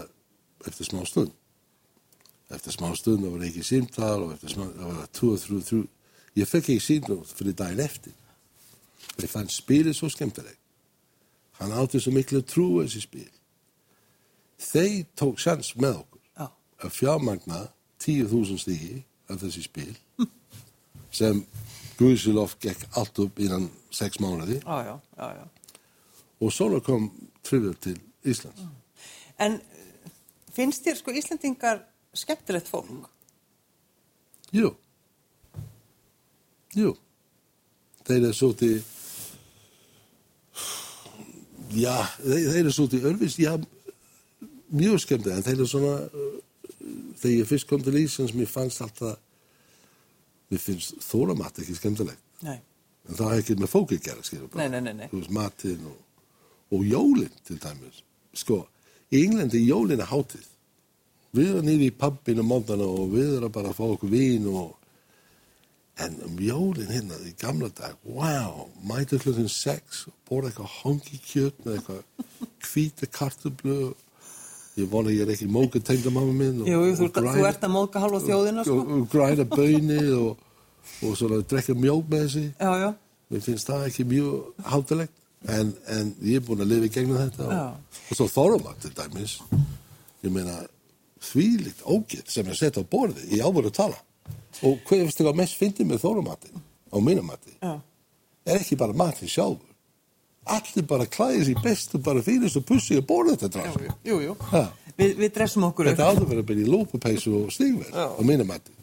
eftir 0.66 0.88
smá 0.88 1.02
stund. 1.09 1.33
Eftir 2.57 2.76
smá 2.76 2.90
stund, 2.96 3.24
það 3.24 3.35
var 3.35 3.46
ekki 3.48 3.64
símtal, 3.66 4.26
og 4.26 4.37
eftir 4.37 4.55
smá, 4.55 4.66
það 4.76 4.92
var 4.92 5.11
þrjú, 5.18 5.62
þrjú. 5.70 5.83
Ég 6.37 6.50
fekk 6.50 6.70
ekki 6.74 6.85
símtal 6.85 7.22
fyrir 7.31 7.57
daginn 7.59 7.83
eftir. 7.85 8.14
Ég 9.16 9.31
fann 9.33 9.48
spilið 9.50 9.96
svo 9.96 10.11
skemmtileg. 10.12 10.59
Hann 11.61 11.72
átti 11.72 12.00
svo 12.02 12.12
miklu 12.12 12.42
trú 12.44 12.68
á 12.79 12.85
þessi 12.85 13.07
spil. 13.07 13.31
þeir 14.61 15.05
tók 15.16 15.40
sjans 15.40 15.74
með 15.76 16.00
okkur 16.02 16.46
að 16.85 16.92
fjármagna 16.92 17.61
10.000 18.02 18.61
stíki 18.61 19.02
af 19.29 19.40
þessi 19.42 19.64
spil 19.64 19.92
sem 21.16 21.44
Guðsilof 21.96 22.59
gekk 22.61 22.85
allt 23.00 23.18
upp 23.24 23.38
innan 23.40 23.70
6 23.96 24.20
mánuði 24.20 24.61
Já, 24.61 24.76
já, 24.85 24.96
já, 25.16 25.44
og 26.40 26.52
svo 26.52 26.81
kom 26.85 27.09
Trivial 27.46 27.74
til 27.81 28.00
Íslands. 28.24 28.61
En 29.38 29.59
uh, 29.61 30.11
finnst 30.52 30.85
þér 30.85 30.98
sko 31.00 31.14
Íslendingar 31.14 31.85
skemmtilegt 32.16 32.68
fólk? 32.68 33.09
Jú. 34.55 34.72
Jú. 36.76 36.92
Þeir 38.07 38.29
eru 38.29 38.37
svolítið, 38.38 38.74
já, 41.74 41.94
þeir, 42.22 42.42
þeir 42.52 42.61
eru 42.61 42.74
svolítið 42.74 43.09
örfis, 43.11 43.38
já, 43.42 43.52
mjög 44.70 45.00
skemmtilega, 45.02 45.40
en 45.40 45.46
þeir 45.46 45.57
eru 45.57 45.68
svona, 45.70 45.94
uh, 46.07 46.37
þegar 47.18 47.35
ég 47.35 47.50
fyrst 47.50 47.70
kom 47.70 47.83
til 47.83 47.98
Íslands, 48.02 48.37
mér 48.37 48.50
fannst 48.50 48.85
alltaf, 48.85 49.18
mér 50.50 50.62
finnst 50.62 50.96
þóramatt 51.04 51.61
ekki 51.62 51.76
skemmtilegt. 51.78 52.22
Nei. 52.46 52.59
En 53.06 53.18
það 53.18 53.32
er 53.32 53.42
ekki 53.42 53.56
með 53.61 53.72
nei. 55.00 55.09
Þú 55.11 55.20
veist, 55.20 55.35
matinn 55.35 55.87
og, 55.90 56.00
og 56.74 56.87
jólinn 56.87 57.38
til 57.46 57.59
dæmis. 57.62 58.02
Sko, 58.37 58.64
í 59.11 59.22
Englandi 59.24 59.62
jólinn 59.62 60.02
er 60.02 60.11
hátíð. 60.11 60.48
Við 61.37 61.52
erum 61.52 61.68
nýri 61.68 61.90
í 61.90 61.94
pappinu 61.94 62.44
móndana 62.46 62.87
og 62.88 63.12
við 63.12 63.37
erum 63.38 63.52
bara 63.52 63.72
að 63.72 63.78
fá 63.78 63.87
okkur 63.87 64.12
vín 64.12 64.48
og 64.50 64.74
en 66.04 66.16
um 66.26 66.40
jólinn 66.40 66.92
hérna 66.92 67.16
í 67.24 67.32
gamla 67.40 67.70
dag, 67.72 67.96
wow, 68.04 68.66
mætu 68.85 69.18
klukkan 69.20 69.48
sex 69.48 70.04
og 70.11 70.16
borða 70.28 70.50
eitthvað 70.50 70.74
hongi 70.82 71.20
kjöt 71.24 71.62
með 71.64 71.78
eitthvað 71.78 72.02
hvíta 72.68 73.09
kartublu 73.12 73.78
ég 74.77 74.89
vona 74.93 75.11
ég 75.11 75.23
er 75.25 75.31
ekki 75.35 75.47
móka 75.49 75.81
tengdamamma 75.81 76.33
minn 76.37 76.61
og- 76.62 76.69
Jú, 76.69 76.81
þú, 76.97 77.05
og 77.07 77.12
þú 77.12 77.21
græna- 77.21 77.49
ert 77.49 77.62
að 77.65 77.73
móka 77.77 78.01
halva 78.03 78.21
þjóðina, 78.21 78.65
sko. 78.65 78.75
og, 78.81 78.91
og 78.97 79.09
græna 79.12 79.45
bönir 79.49 80.11
og, 80.21 80.37
og 81.03 81.17
svona 81.17 81.41
drekka 81.49 81.75
mjólk 81.75 82.09
með 82.12 82.25
þessi 82.27 82.45
Já, 82.61 82.71
já. 82.85 82.91
mér 83.31 83.41
finnst 83.47 83.67
það 83.71 83.87
ekki 83.89 84.05
mjög 84.05 84.67
hátilegt 84.73 85.12
en, 85.49 85.75
en 85.89 86.15
ég 86.23 86.37
er 86.41 86.45
búin 86.47 86.61
að 86.65 86.71
lifa 86.73 86.87
í 86.89 86.93
gegnum 86.97 87.19
þetta 87.23 87.47
og, 87.47 87.77
og 88.11 88.17
svo 88.19 88.27
þórumat 88.37 88.81
til 88.85 88.93
dæmis 88.99 89.39
ég 90.25 90.31
meina 90.33 90.57
þvílíkt 91.27 91.83
ógitt 91.89 92.29
sem 92.31 92.47
er 92.47 92.55
sett 92.59 92.77
á 92.79 92.83
borði 92.85 93.25
í 93.35 93.41
alvöru 93.43 93.71
að 93.73 93.79
tala 93.81 93.99
og 94.62 94.79
hvað 94.87 95.03
finnst 95.05 95.19
þér 95.21 95.31
að 95.33 95.39
mest 95.41 95.57
fyndið 95.61 95.89
með 95.91 96.03
þórumatin 96.05 96.61
á 96.93 96.97
mínumati 97.03 97.57
Já. 97.62 97.73
er 98.47 98.61
ekki 98.61 98.77
bara 98.79 98.93
matin 98.97 99.29
sjálfur 99.29 99.65
allir 100.54 100.85
bara 100.87 101.06
klæðir 101.11 101.44
sér 101.50 101.62
bestu 101.64 101.98
bara 101.98 102.22
fyrir 102.22 102.52
og 102.59 102.64
pussi 102.68 102.96
að 103.00 103.06
borða 103.09 103.37
þetta 103.37 103.48
draf 103.56 103.78
Jú, 103.82 103.94
jú, 104.06 104.18
jú. 104.28 104.37
Vi, 104.96 105.09
við 105.18 105.32
dressum 105.35 105.64
okkur 105.68 105.90
þetta 105.90 106.06
áður 106.09 106.28
verið 106.30 106.42
að 106.44 106.48
byrja 106.50 106.66
í 106.66 106.70
lópupeysu 106.72 107.32
og 107.40 107.50
stígverð 107.52 107.90
Já. 107.92 108.06
á 108.16 108.20
mínumati 108.24 108.76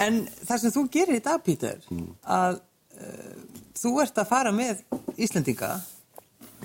En 0.00 0.20
það 0.48 0.60
sem 0.62 0.72
þú 0.76 0.84
gerir 0.94 1.18
í 1.18 1.24
dag, 1.24 1.42
Pítur, 1.44 1.80
Mm. 1.90 2.06
að 2.24 2.60
uh, 2.96 3.34
þú 3.76 3.90
ert 4.02 4.20
að 4.22 4.28
fara 4.30 4.52
með 4.54 4.80
Íslendinga 5.20 5.72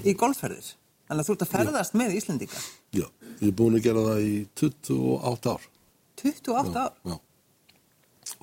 í 0.08 0.14
golfferðir. 0.16 0.70
Þannig 1.10 1.24
að 1.24 1.28
þú 1.28 1.34
ert 1.36 1.44
að 1.44 1.52
ferðast 1.56 1.96
með 2.00 2.14
Íslendinga. 2.16 2.62
Já, 2.96 3.06
ég 3.42 3.50
er 3.50 3.56
búin 3.60 3.76
að 3.76 3.84
gera 3.90 4.06
það 4.06 4.22
í 4.30 4.36
28 4.62 5.52
ár 5.58 5.66
28 6.22 6.86
ár. 6.86 6.94
Já. 7.10 7.18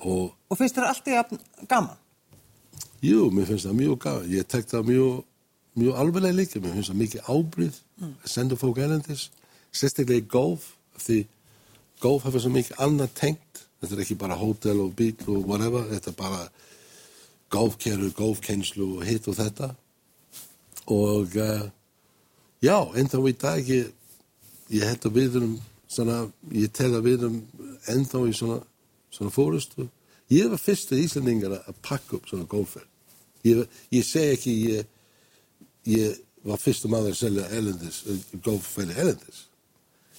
og 0.03 0.35
Og 0.51 0.57
finnst 0.59 0.77
þér 0.77 0.91
alltaf 0.91 1.33
gaman? 1.67 1.97
Jú, 3.03 3.27
mér 3.33 3.45
finnst 3.49 3.65
það 3.67 3.75
mjög 3.81 3.97
gaman. 4.05 4.29
Ég 4.31 4.47
tek 4.47 4.65
það 4.69 4.85
mjög, 4.91 5.23
mjög 5.77 5.99
alveglega 6.01 6.37
líka. 6.37 6.61
Mér 6.61 6.75
finnst 6.75 6.91
það 6.91 7.01
mikið 7.01 7.31
ábríð 7.31 7.79
að 8.03 8.31
senda 8.33 8.57
fólk 8.59 8.81
erlendis. 8.83 9.27
Sérstaklega 9.71 10.23
í 10.23 10.29
golf, 10.31 10.71
því 10.97 11.17
golf 12.01 12.25
hefur 12.27 12.43
svo 12.43 12.53
mikið 12.53 12.81
annað 12.85 13.13
tengt. 13.19 13.63
Þetta 13.81 13.95
er 13.95 14.03
ekki 14.03 14.17
bara 14.17 14.39
hótel 14.39 14.81
og 14.81 14.95
bíl 14.97 15.13
og 15.29 15.45
whatever. 15.45 15.85
Þetta 15.91 16.11
er 16.13 16.17
bara 16.17 16.41
golfkerru, 17.53 18.11
golfkennslu 18.17 18.87
og 18.97 19.05
hitt 19.07 19.27
og 19.29 19.37
þetta. 19.37 19.71
Og 20.93 21.37
uh, 21.37 21.67
já, 22.63 22.77
ennþá 22.97 23.23
í 23.27 23.35
dag 23.37 23.69
ég, 23.71 23.91
ég 24.73 24.87
held 24.87 25.07
að 25.07 25.19
við 25.19 25.39
erum 25.41 25.55
svona, 25.87 26.25
ég 26.55 26.73
tel 26.75 26.93
að 26.95 27.07
við 27.07 27.21
erum 27.21 27.39
ennþá 27.91 28.23
í 28.27 28.35
svona, 28.35 28.59
svona 29.13 29.33
fórustu. 29.33 29.87
Ég 30.31 30.49
var 30.51 30.59
fyrstu 30.59 30.97
Íslandingar 30.99 31.59
að 31.61 31.81
pakka 31.85 32.17
upp 32.17 32.27
svona 32.27 32.47
golfferð. 32.49 32.87
Ég, 33.47 33.63
ég 33.93 34.03
segi 34.03 34.33
ekki 34.35 34.55
ég, 34.73 34.87
ég 35.87 36.17
var 36.47 36.59
fyrstu 36.61 36.89
maður 36.91 37.13
að 37.15 37.21
selja 37.21 37.47
elendis, 37.57 38.01
golfferði 38.43 38.97
elendis. 39.01 39.45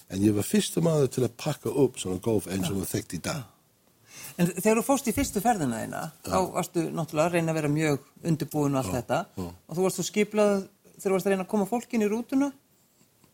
En 0.09 0.25
ég 0.25 0.35
var 0.37 0.47
fyrstu 0.47 0.83
maður 0.85 1.11
til 1.13 1.25
að 1.27 1.37
pakka 1.41 1.73
upp 1.85 1.99
svona 2.01 2.21
golf 2.25 2.49
eins 2.49 2.69
og 2.71 2.81
það 2.81 2.93
þekkt 2.95 3.17
í 3.19 3.23
dag. 3.29 3.47
En 4.39 4.47
þegar 4.55 4.79
þú 4.79 4.85
fórst 4.87 5.09
í 5.11 5.15
fyrstu 5.17 5.43
ferðina 5.43 5.81
þína, 5.83 6.01
þá 6.29 6.39
varstu 6.55 6.85
náttúrulega 6.95 7.27
að 7.27 7.35
reyna 7.35 7.53
að 7.53 7.59
vera 7.59 7.71
mjög 7.75 8.05
undirbúin 8.31 8.77
og 8.77 8.81
allt 8.81 8.95
þetta. 8.95 9.19
já. 9.35 9.49
Og 9.51 9.77
þú 9.77 9.85
varst 9.87 10.01
þú 10.01 10.07
skiplað 10.07 10.53
þegar 10.87 11.05
þú 11.09 11.15
varst 11.17 11.29
að 11.29 11.33
reyna 11.35 11.47
að 11.47 11.53
koma 11.53 11.69
fólkin 11.69 12.05
í 12.05 12.11
rútuna. 12.11 12.51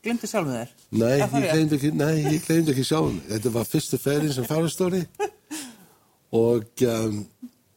Glimti 0.05 0.29
sjálf 0.29 0.49
með 0.49 0.59
þér. 0.61 0.73
Nei, 1.01 1.13
ég 1.19 1.35
gleymdi 1.51 1.77
ekki, 1.79 1.91
nei, 1.97 2.15
ég 2.25 2.47
gleymdi 2.47 2.73
ekki 2.75 2.87
sjálfum. 2.89 3.21
Þetta 3.29 3.53
var 3.55 3.69
fyrstu 3.69 4.01
ferðin 4.01 4.35
sem 4.37 4.49
farastóri 4.49 5.03
og 6.45 6.85
um, 6.89 7.21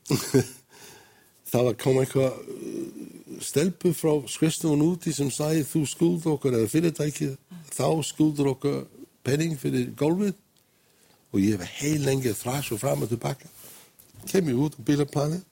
það 1.52 1.70
var 1.70 1.78
kom 1.84 2.02
eitthvað 2.02 2.42
stelpu 3.44 3.94
frá 3.96 4.14
skristofun 4.30 4.84
úti 4.86 5.14
sem 5.16 5.30
sagði 5.34 5.66
þú 5.68 5.84
skuldur 5.90 6.36
okkur 6.36 6.58
eða 6.58 6.72
fyrirtækið, 6.72 7.36
þá 7.74 7.88
skuldur 8.06 8.52
okkur 8.54 8.78
penning 9.28 9.58
fyrir 9.60 9.92
gólfið 10.00 10.36
og 11.34 11.40
ég 11.44 11.58
hef 11.60 11.82
heil 11.82 12.06
lengi 12.06 12.34
þrás 12.38 12.72
og 12.74 12.82
fram 12.82 13.04
og 13.04 13.12
tilbaka. 13.12 13.50
Kem 14.28 14.50
ég 14.52 14.62
út 14.62 14.78
á 14.78 14.82
bílaplanið, 14.88 15.44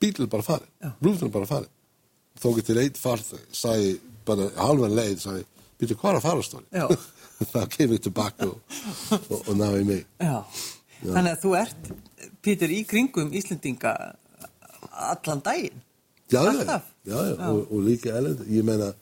bílinn 0.00 0.30
bara 0.32 0.46
farið, 0.46 0.92
rúfinn 1.02 1.32
bara 1.32 1.48
farið. 1.48 1.72
Þókið 2.42 2.68
til 2.68 2.78
eitt 2.82 3.00
farð, 3.00 3.34
sagði 3.54 3.96
bara 4.26 4.48
halvan 4.56 4.94
leið, 4.96 5.18
sagði, 5.22 5.44
býtu 5.80 5.98
hvað 6.00 6.20
að 6.20 6.26
farastóri? 6.26 6.68
Já. 6.72 6.86
þá 7.52 7.60
kemur 7.72 7.98
ég 7.98 8.04
tilbaka 8.06 8.48
og, 8.48 8.78
og, 9.18 9.38
og 9.40 9.54
náði 9.58 9.84
mig. 9.88 10.02
Já. 10.22 10.38
Þannig 11.02 11.32
að 11.32 11.40
þú 11.42 11.54
ert, 11.58 11.92
Pítur, 12.42 12.70
í 12.74 12.82
kringum 12.86 13.32
Íslendinga 13.38 13.92
allan 14.90 15.42
daginn. 15.44 15.82
Já, 16.32 17.18
já, 17.28 17.48
Og, 17.48 17.72
og 17.72 17.82
líka 17.86 18.14
elend. 18.16 18.44
Ég 18.48 18.64
meina, 18.64 18.92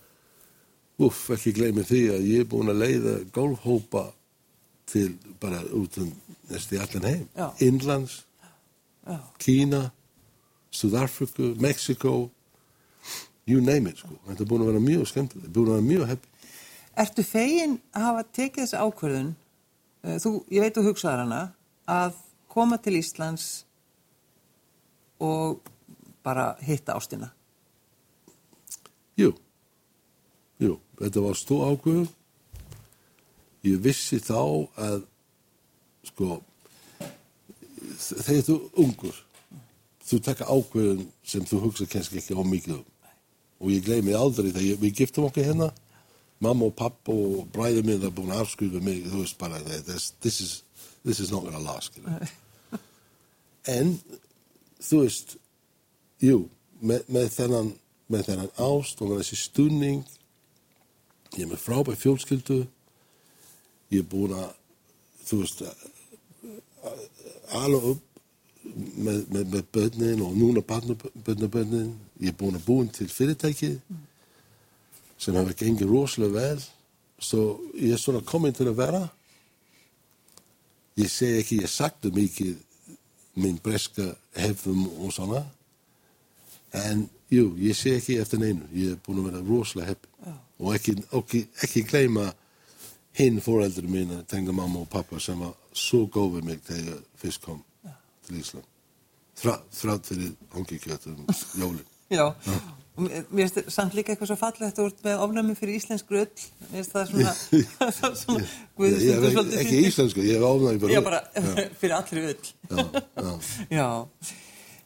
uff, 1.01 1.29
ekki 1.35 1.53
gleymi 1.57 1.85
því 1.87 2.01
að 2.14 2.27
ég 2.31 2.45
er 2.45 2.49
búin 2.51 2.73
að 2.73 2.83
leiða 2.83 3.14
golfhópa 3.35 4.07
til 4.90 5.14
bara 5.40 5.61
út 5.77 5.99
um 6.03 6.11
næstu 6.51 6.77
í 6.77 6.81
allan 6.83 7.07
heim. 7.09 7.29
Já. 7.37 7.49
Innlands, 7.66 8.25
Já. 9.07 9.19
Kína, 9.38 9.90
Suðafriku, 10.71 11.55
Mexiko, 11.61 12.31
you 13.47 13.61
name 13.61 13.90
it, 13.90 13.99
sko. 13.99 14.14
Þetta 14.29 14.45
er 14.45 14.51
búin 14.51 14.64
að 14.64 14.73
vera 14.73 14.83
mjög 14.85 15.07
skemmtileg, 15.11 15.53
búin 15.55 15.71
að 15.71 15.79
vera 15.79 15.87
mjög 15.88 16.11
happy. 16.11 16.29
Ertu 17.01 17.25
fegin 17.25 17.79
að 17.97 18.07
hafa 18.07 18.27
tekið 18.37 18.64
þessi 18.64 18.83
ákvörðun, 18.85 19.31
uh, 20.05 20.16
þú, 20.23 20.33
ég 20.53 20.66
veit 20.66 20.77
þú 20.77 20.85
hugsaðar 20.90 21.25
hana, 21.25 21.40
að 21.90 22.19
koma 22.51 22.79
til 22.83 22.99
Íslands 22.99 23.49
og 25.23 25.61
bara 26.24 26.54
hitta 26.64 26.96
ástina? 26.98 27.30
Jú, 29.20 29.33
jú, 30.61 30.76
þetta 31.00 31.24
var 31.24 31.38
stó 31.38 31.61
ákvöðun. 31.68 32.09
Ég 33.66 33.83
vissi 33.85 34.16
þá 34.24 34.40
að, 34.80 35.02
sko, 36.09 36.38
þegar 38.00 38.46
þú 38.46 38.56
ungur, 38.85 39.18
þú 40.09 40.20
taka 40.24 40.48
ákvöðun 40.48 41.04
sem 41.26 41.44
þú 41.48 41.61
hugsa 41.66 41.88
kannski 41.90 42.22
ekki 42.22 42.37
á 42.37 42.42
mikið 42.44 42.78
um. 42.78 42.87
Og 43.61 43.74
ég 43.74 43.85
gleymi 43.85 44.16
aldrei 44.16 44.48
þegar 44.54 44.80
við 44.80 44.96
giftum 45.02 45.26
okkur 45.28 45.50
hérna, 45.50 45.68
mamma 46.40 46.70
og 46.70 46.76
pappa 46.78 47.12
og 47.12 47.50
bræður 47.52 47.85
minn 47.85 48.00
það 48.00 48.14
búin 48.16 48.33
að 48.33 48.46
afskrifa 48.46 48.80
mig, 48.85 49.02
þú 49.04 49.20
veist 49.20 49.37
bara, 49.40 49.61
this, 49.61 50.14
this, 50.24 50.40
is, 50.40 50.54
this 51.04 51.20
is 51.20 51.33
not 51.33 51.44
gonna 51.44 51.61
last, 51.61 51.92
skilur. 51.92 52.30
En, 53.68 53.98
þú 54.80 55.02
veist, 55.02 55.35
jú, 56.24 56.42
með, 56.80 57.06
með 57.09 57.30
þennan, 57.37 57.70
með 58.11 58.26
þennan 58.28 58.52
ást 58.66 59.00
og 59.00 59.11
með 59.11 59.22
þessi 59.22 59.40
stunning, 59.44 60.04
ég 61.37 61.44
er 61.44 61.50
með 61.52 61.64
frábæð 61.64 62.00
fjólskyldu, 62.02 62.61
ég 63.94 64.02
er 64.02 64.11
búin 64.11 64.37
að, 64.37 64.52
þú 65.26 65.42
veist, 65.42 65.64
ala 67.61 67.80
upp 67.92 68.06
með, 68.70 69.24
með, 69.30 69.44
með 69.54 69.64
börnin 69.74 70.22
og 70.24 70.37
núna 70.37 70.62
barnabörnin, 70.66 71.94
ég 72.20 72.33
er 72.33 72.38
búin 72.38 72.59
að 72.59 72.66
búin 72.66 72.90
til 72.94 73.09
fyrirtæki 73.11 73.74
sem 75.20 75.37
hefur 75.37 75.56
gengið 75.56 75.90
rosalega 75.90 76.37
vel, 76.37 76.61
svo 77.20 77.42
ég 77.76 77.94
er 77.94 78.00
svona 78.00 78.22
komin 78.24 78.56
til 78.56 78.70
að 78.70 78.78
vera, 78.80 79.02
ég 81.00 81.11
segi 81.12 81.40
ekki, 81.42 81.62
ég 81.64 81.72
sagði 81.72 82.12
mikið 82.16 82.54
minn 83.40 83.61
breska 83.62 84.11
hefðum 84.37 84.87
og 85.04 85.12
svona, 85.14 85.44
en 86.76 87.09
jú, 87.30 87.54
ég 87.59 87.76
sé 87.78 87.96
ekki 87.98 88.18
eftir 88.22 88.42
neinu, 88.42 88.68
ég 88.74 88.94
er 88.94 89.02
búin 89.06 89.22
að 89.22 89.30
vera 89.30 89.42
rosalega 89.46 89.94
heppin 89.94 90.38
og 90.61 90.74
ekki, 90.76 90.96
ekki, 91.16 91.44
ekki 91.64 91.85
gleyma 91.88 92.26
hinn 93.18 93.40
fóreldur 93.42 93.88
mína, 93.90 94.22
tengda 94.28 94.52
mamma 94.54 94.85
og 94.85 94.90
pappa 94.90 95.20
sem 95.22 95.40
var 95.40 95.54
svo 95.76 96.04
góð 96.12 96.37
við 96.38 96.50
mig 96.50 96.61
þegar 96.66 96.90
ég 96.92 97.06
fyrst 97.20 97.44
kom 97.44 97.62
til 98.26 98.40
Ísland. 98.40 98.66
Þrá, 99.40 99.54
þrátt 99.72 100.11
fyrir 100.11 100.35
hangikjöt 100.54 101.09
um 101.11 101.24
jólinn. 101.59 101.88
Já, 102.11 102.24
og 102.26 103.04
mér 103.06 103.22
finnst 103.30 103.61
þetta 103.61 103.72
samt 103.72 103.94
líka 103.94 104.12
eitthvað 104.12 104.33
svo 104.33 104.37
fallegt 104.40 104.78
þú 104.78 104.87
ert 104.90 105.04
með 105.06 105.20
ofnæmi 105.24 105.54
fyrir 105.54 105.78
íslensk 105.78 106.09
rull 106.11 106.26
mér 106.26 106.72
finnst 106.72 106.96
það 106.96 107.12
svona, 107.12 107.35
svona 108.24 108.48
Guð, 108.76 108.88
Ég, 108.90 109.04
ég 109.06 109.28
ekki, 109.30 109.61
ekki 109.62 109.80
íslensku, 109.87 110.24
ég 110.26 110.42
hef. 110.42 110.90
Já, 110.90 111.00
bara 111.06 111.22
fyrir 111.80 111.96
allri 111.96 112.26
ull. 112.33 112.52
Já, 112.66 113.00
já. 113.14 113.30
Já, 113.78 113.88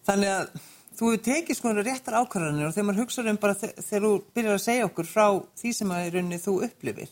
þannig 0.07 0.35
að 0.35 0.55
þú 0.95 1.11
hefur 1.11 1.23
tekið 1.27 1.59
sko 1.59 1.73
réttar 1.79 2.17
ákvarðanir 2.21 2.69
og 2.69 2.75
þegar 2.77 2.87
maður 2.91 3.03
hugsa 3.05 3.25
um 3.31 3.39
bara 3.43 3.55
þe- 3.59 3.75
þegar 3.83 4.05
þú 4.09 4.13
byrjar 4.37 4.59
að 4.59 4.65
segja 4.67 4.87
okkur 4.89 5.09
frá 5.11 5.27
því 5.61 5.73
sem 5.79 5.91
að 5.97 6.05
í 6.07 6.13
rauninni 6.15 6.39
þú 6.45 6.55
upplifir 6.69 7.11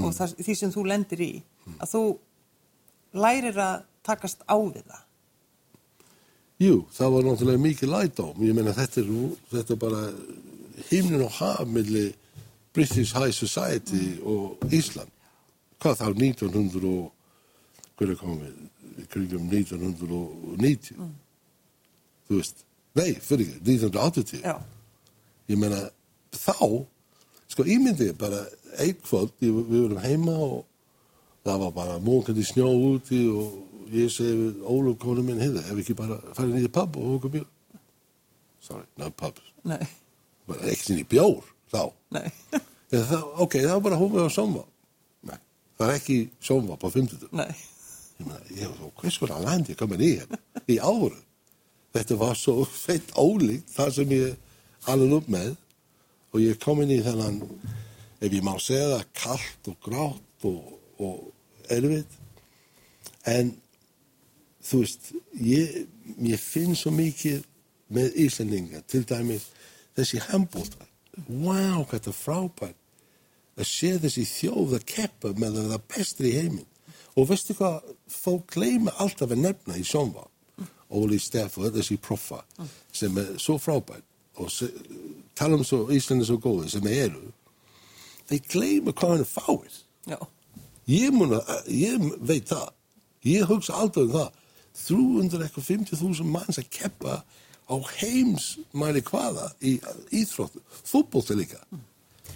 og 0.00 0.12
það, 0.14 0.34
því 0.44 0.54
sem 0.60 0.72
þú 0.74 0.84
lendir 0.90 1.20
í 1.26 1.32
að 1.78 1.90
þú 1.94 2.02
lærir 3.24 3.58
að 3.62 3.82
takast 4.04 4.42
á 4.46 4.56
við 4.58 4.84
það 4.90 5.02
Jú, 6.62 6.74
það 6.94 7.10
var 7.10 7.24
náttúrulega 7.26 7.60
mikið 7.64 7.90
lætóm. 7.90 8.36
Ég 8.46 8.54
meina 8.54 8.72
þetta 8.76 9.00
er, 9.02 9.08
þetta 9.50 9.74
bara 9.82 10.02
himnin 10.88 11.24
og 11.26 11.32
haf 11.34 11.64
milli 11.66 12.04
British 12.72 13.10
High 13.18 13.34
Society 13.34 14.20
og 14.22 14.62
Ísland. 14.70 15.10
Hvað 15.82 15.98
þá 15.98 16.06
1900 16.14 16.86
og, 16.92 17.10
hver 17.98 18.12
er 18.14 18.20
komið, 18.22 18.54
í 19.02 19.06
kringum 19.10 19.50
1990. 19.50 21.10
Þú 22.30 22.38
veist, 22.38 22.62
nei, 22.98 23.14
fyrir 23.20 23.48
ekki, 23.48 23.60
1980. 23.66 24.42
Já, 24.44 24.54
Ég 25.52 25.58
meina, 25.60 25.78
þá, 26.32 26.54
sko, 27.52 27.64
ímyndið 27.68 28.14
bara 28.16 28.38
einn 28.80 28.96
kvöld, 29.04 29.34
við 29.42 29.58
vorum 29.68 29.98
heima 30.00 30.32
og 30.40 30.62
það 31.44 31.58
var 31.66 31.74
bara 31.76 31.96
mókandi 32.00 32.44
snjó 32.48 32.70
úti 32.72 33.18
og 33.28 33.90
ég 33.92 34.08
segi 34.10 34.46
Óluf 34.64 34.96
konu 35.02 35.20
minn, 35.26 35.42
heiði, 35.42 35.60
ef 35.68 35.82
ekki 35.82 35.96
bara 35.98 36.16
farið 36.38 36.64
í 36.64 36.70
pub 36.72 36.96
og 36.96 37.10
okkur 37.18 37.34
bjór. 37.34 37.50
Sorry, 38.64 38.86
no 38.96 39.10
pub. 39.12 39.36
nei, 39.68 39.82
Bara 40.48 40.70
ekki 40.72 40.86
sinni 40.88 41.04
bjór, 41.08 41.44
þá. 41.72 41.82
nei 42.16 42.26
Eða 42.94 43.04
það, 43.10 43.22
ok, 43.44 43.54
það 43.58 43.70
var 43.74 43.84
bara 43.88 43.98
hófið 44.00 44.24
á 44.24 44.30
sjónvap. 44.38 44.66
Nei, 45.28 45.38
það 45.80 45.88
er 45.90 45.94
ekki 46.00 46.18
sjónvap 46.48 46.84
á 46.84 46.88
50. 46.94 47.28
Nei, 47.36 47.50
Ég 48.14 48.26
meina, 48.30 48.40
ég 48.54 48.68
var 48.70 48.76
svo, 48.80 48.90
hvers 49.02 49.16
konar 49.20 49.40
land 49.44 49.68
ég 49.72 49.76
komin 49.80 50.00
í 50.06 50.10
hérna, 50.14 50.38
í 50.70 50.76
áru. 50.80 51.16
Þetta 51.94 52.18
var 52.18 52.38
svo 52.38 52.64
feitt 52.66 53.12
ólíkt 53.14 53.70
það 53.70 53.92
sem 53.98 54.14
ég 54.16 54.90
alveg 54.90 55.16
upp 55.20 55.28
með 55.30 55.52
og 56.34 56.42
ég 56.42 56.56
er 56.56 56.62
komin 56.62 56.90
í 56.90 56.98
þennan, 57.04 57.38
ef 58.18 58.32
ég 58.32 58.42
má 58.42 58.56
segja 58.58 58.88
það, 58.90 59.04
kallt 59.20 59.68
og 59.70 59.76
grátt 59.86 60.46
og, 60.50 60.72
og 60.98 61.70
erfitt. 61.70 62.16
En 63.30 63.52
þú 64.66 64.80
veist, 64.82 65.12
ég, 65.38 65.84
ég 66.26 66.42
finn 66.42 66.74
svo 66.74 66.90
mikið 66.94 67.44
með 67.94 68.18
Íslandinga, 68.24 68.82
til 68.90 69.04
dæmis 69.06 69.46
þessi 69.94 70.22
handbóltar. 70.26 70.90
Vá, 71.28 71.84
hvað 71.84 71.94
þetta 71.94 72.10
er 72.10 72.18
frábært 72.18 72.80
að 73.54 73.70
sé 73.70 73.92
þessi 74.02 74.24
þjóð 74.26 74.78
að 74.80 74.86
keppa 74.90 75.34
með 75.38 75.60
það 75.62 75.88
bestri 75.94 76.32
í 76.32 76.38
heiminn. 76.40 76.70
Og 77.14 77.28
veistu 77.30 77.54
hvað, 77.54 77.84
fólk 78.10 78.56
gleyma 78.56 78.94
alltaf 78.98 79.30
að 79.30 79.44
nefna 79.44 79.78
í 79.78 79.84
sjónvá. 79.86 80.24
Óli 80.94 81.18
Steff 81.22 81.58
og 81.58 81.74
þessi 81.74 81.98
proffa 82.02 82.42
sem 82.94 83.16
er 83.18 83.34
svo 83.42 83.58
frábært 83.58 84.04
og 84.40 84.50
tala 85.38 85.58
um 85.58 85.64
svo 85.66 85.88
Íslandi 85.94 86.26
svo 86.26 86.38
góði 86.42 86.70
sem 86.72 86.86
eru. 86.90 87.22
Þeir 88.30 88.46
gleyma 88.50 88.94
hvað 88.94 89.12
hann 89.14 89.24
er 89.24 89.30
fáið. 89.30 89.80
Ég, 90.90 91.12
mun 91.14 91.36
að, 91.38 91.52
ég 91.72 92.02
veit 92.20 92.48
það. 92.50 92.72
Ég 93.24 93.46
hugsa 93.48 93.78
alltaf 93.78 94.04
um 94.04 94.12
það. 94.14 94.40
350.000 94.74 96.26
manns 96.26 96.58
að 96.58 96.70
keppa 96.74 97.20
á 97.70 97.74
heims 98.00 98.56
mæli 98.74 99.04
hvaða 99.06 99.52
í 99.62 99.76
íþróttu. 100.12 100.60
Fútbolti 100.84 101.36
líka. 101.38 101.60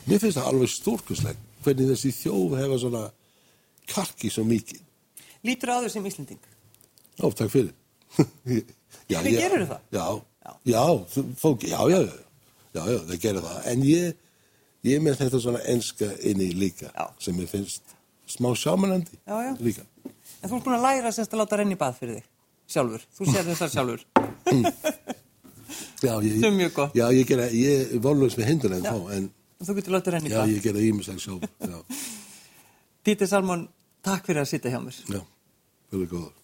Mér 0.07 0.23
finnst 0.23 0.39
það 0.39 0.51
alveg 0.53 0.71
stórkuslegt 0.73 1.43
hvernig 1.65 1.91
þessi 1.91 2.15
þjóð 2.15 2.55
hefa 2.63 2.79
svona 2.81 3.03
karki 3.91 4.31
svo 4.31 4.45
mikið. 4.47 4.81
lítur 5.45 5.71
á 5.75 5.83
þau 5.83 5.91
sem 5.91 6.07
Íslending 6.07 6.41
Ó, 7.19 7.31
takk 7.35 7.51
fyrir. 7.51 7.75
Já, 8.17 9.19
Hvernig 9.19 9.37
gerirðu 9.39 9.67
það? 9.73 9.85
Já, 9.93 10.07
Já. 10.49 10.55
já, 10.73 10.83
fólk, 11.43 11.63
já, 11.69 11.81
já, 11.93 11.99
já, 12.01 12.17
já, 12.79 12.83
já, 12.93 12.99
það 13.11 13.21
gerir 13.25 13.43
það. 13.45 13.59
En 13.73 13.83
ég, 13.89 14.17
ég 14.89 14.97
er 14.99 15.05
með 15.05 15.19
þetta 15.23 15.41
svona 15.45 15.61
enska 15.75 16.09
inni 16.31 16.51
líka 16.57 16.89
Já. 16.95 17.07
sem 17.21 17.39
ég 17.43 17.51
finnst 17.53 17.95
smá 18.29 18.51
sjámanandi 18.57 19.19
Já, 19.27 19.37
já. 19.49 19.53
líka. 19.61 19.85
En 20.43 20.51
þú 20.51 20.59
ert 20.61 20.65
búin 20.69 20.77
að 20.79 20.85
læra 20.87 21.13
semst 21.13 21.33
að 21.35 21.41
láta 21.43 21.59
renni 21.61 21.77
í 21.77 21.81
bað 21.81 21.97
fyrir 22.01 22.21
þig 22.21 22.27
sjálfur, 22.69 23.05
þú 23.17 23.29
sér 23.33 23.47
þessar 23.49 23.71
sjálfur 23.73 24.03
Já, 25.99 26.13
ég, 26.23 26.37
Sem 26.41 26.55
mjög 26.57 26.73
gott. 26.77 26.95
Já, 26.97 27.09
ég 27.13 27.27
gera, 27.29 27.49
ég 27.53 27.93
er 27.97 28.03
volus 28.05 28.37
með 28.39 28.47
hindur 28.53 28.75
en 28.77 28.85
Já. 28.87 28.93
þá, 28.95 29.13
en 29.17 29.25
þú 29.67 29.75
getur 29.81 29.97
látið 29.97 30.15
renni 30.15 30.31
í 30.31 30.33
já, 30.33 30.39
bað 30.41 30.53
ég 30.55 30.63
gera 30.69 30.85
ímislega 30.87 31.23
sjálf. 31.25 31.49
Já, 31.59 31.79
Dítir 33.09 33.29
Salmón, 33.31 33.65
takk 34.07 34.29
fyrir 34.29 34.45
að 34.45 34.51
sitja 34.53 34.71
hjá 34.73 34.79
mér 34.85 35.01
já, 35.11 35.21
vel 35.93 36.05
góður. 36.07 36.38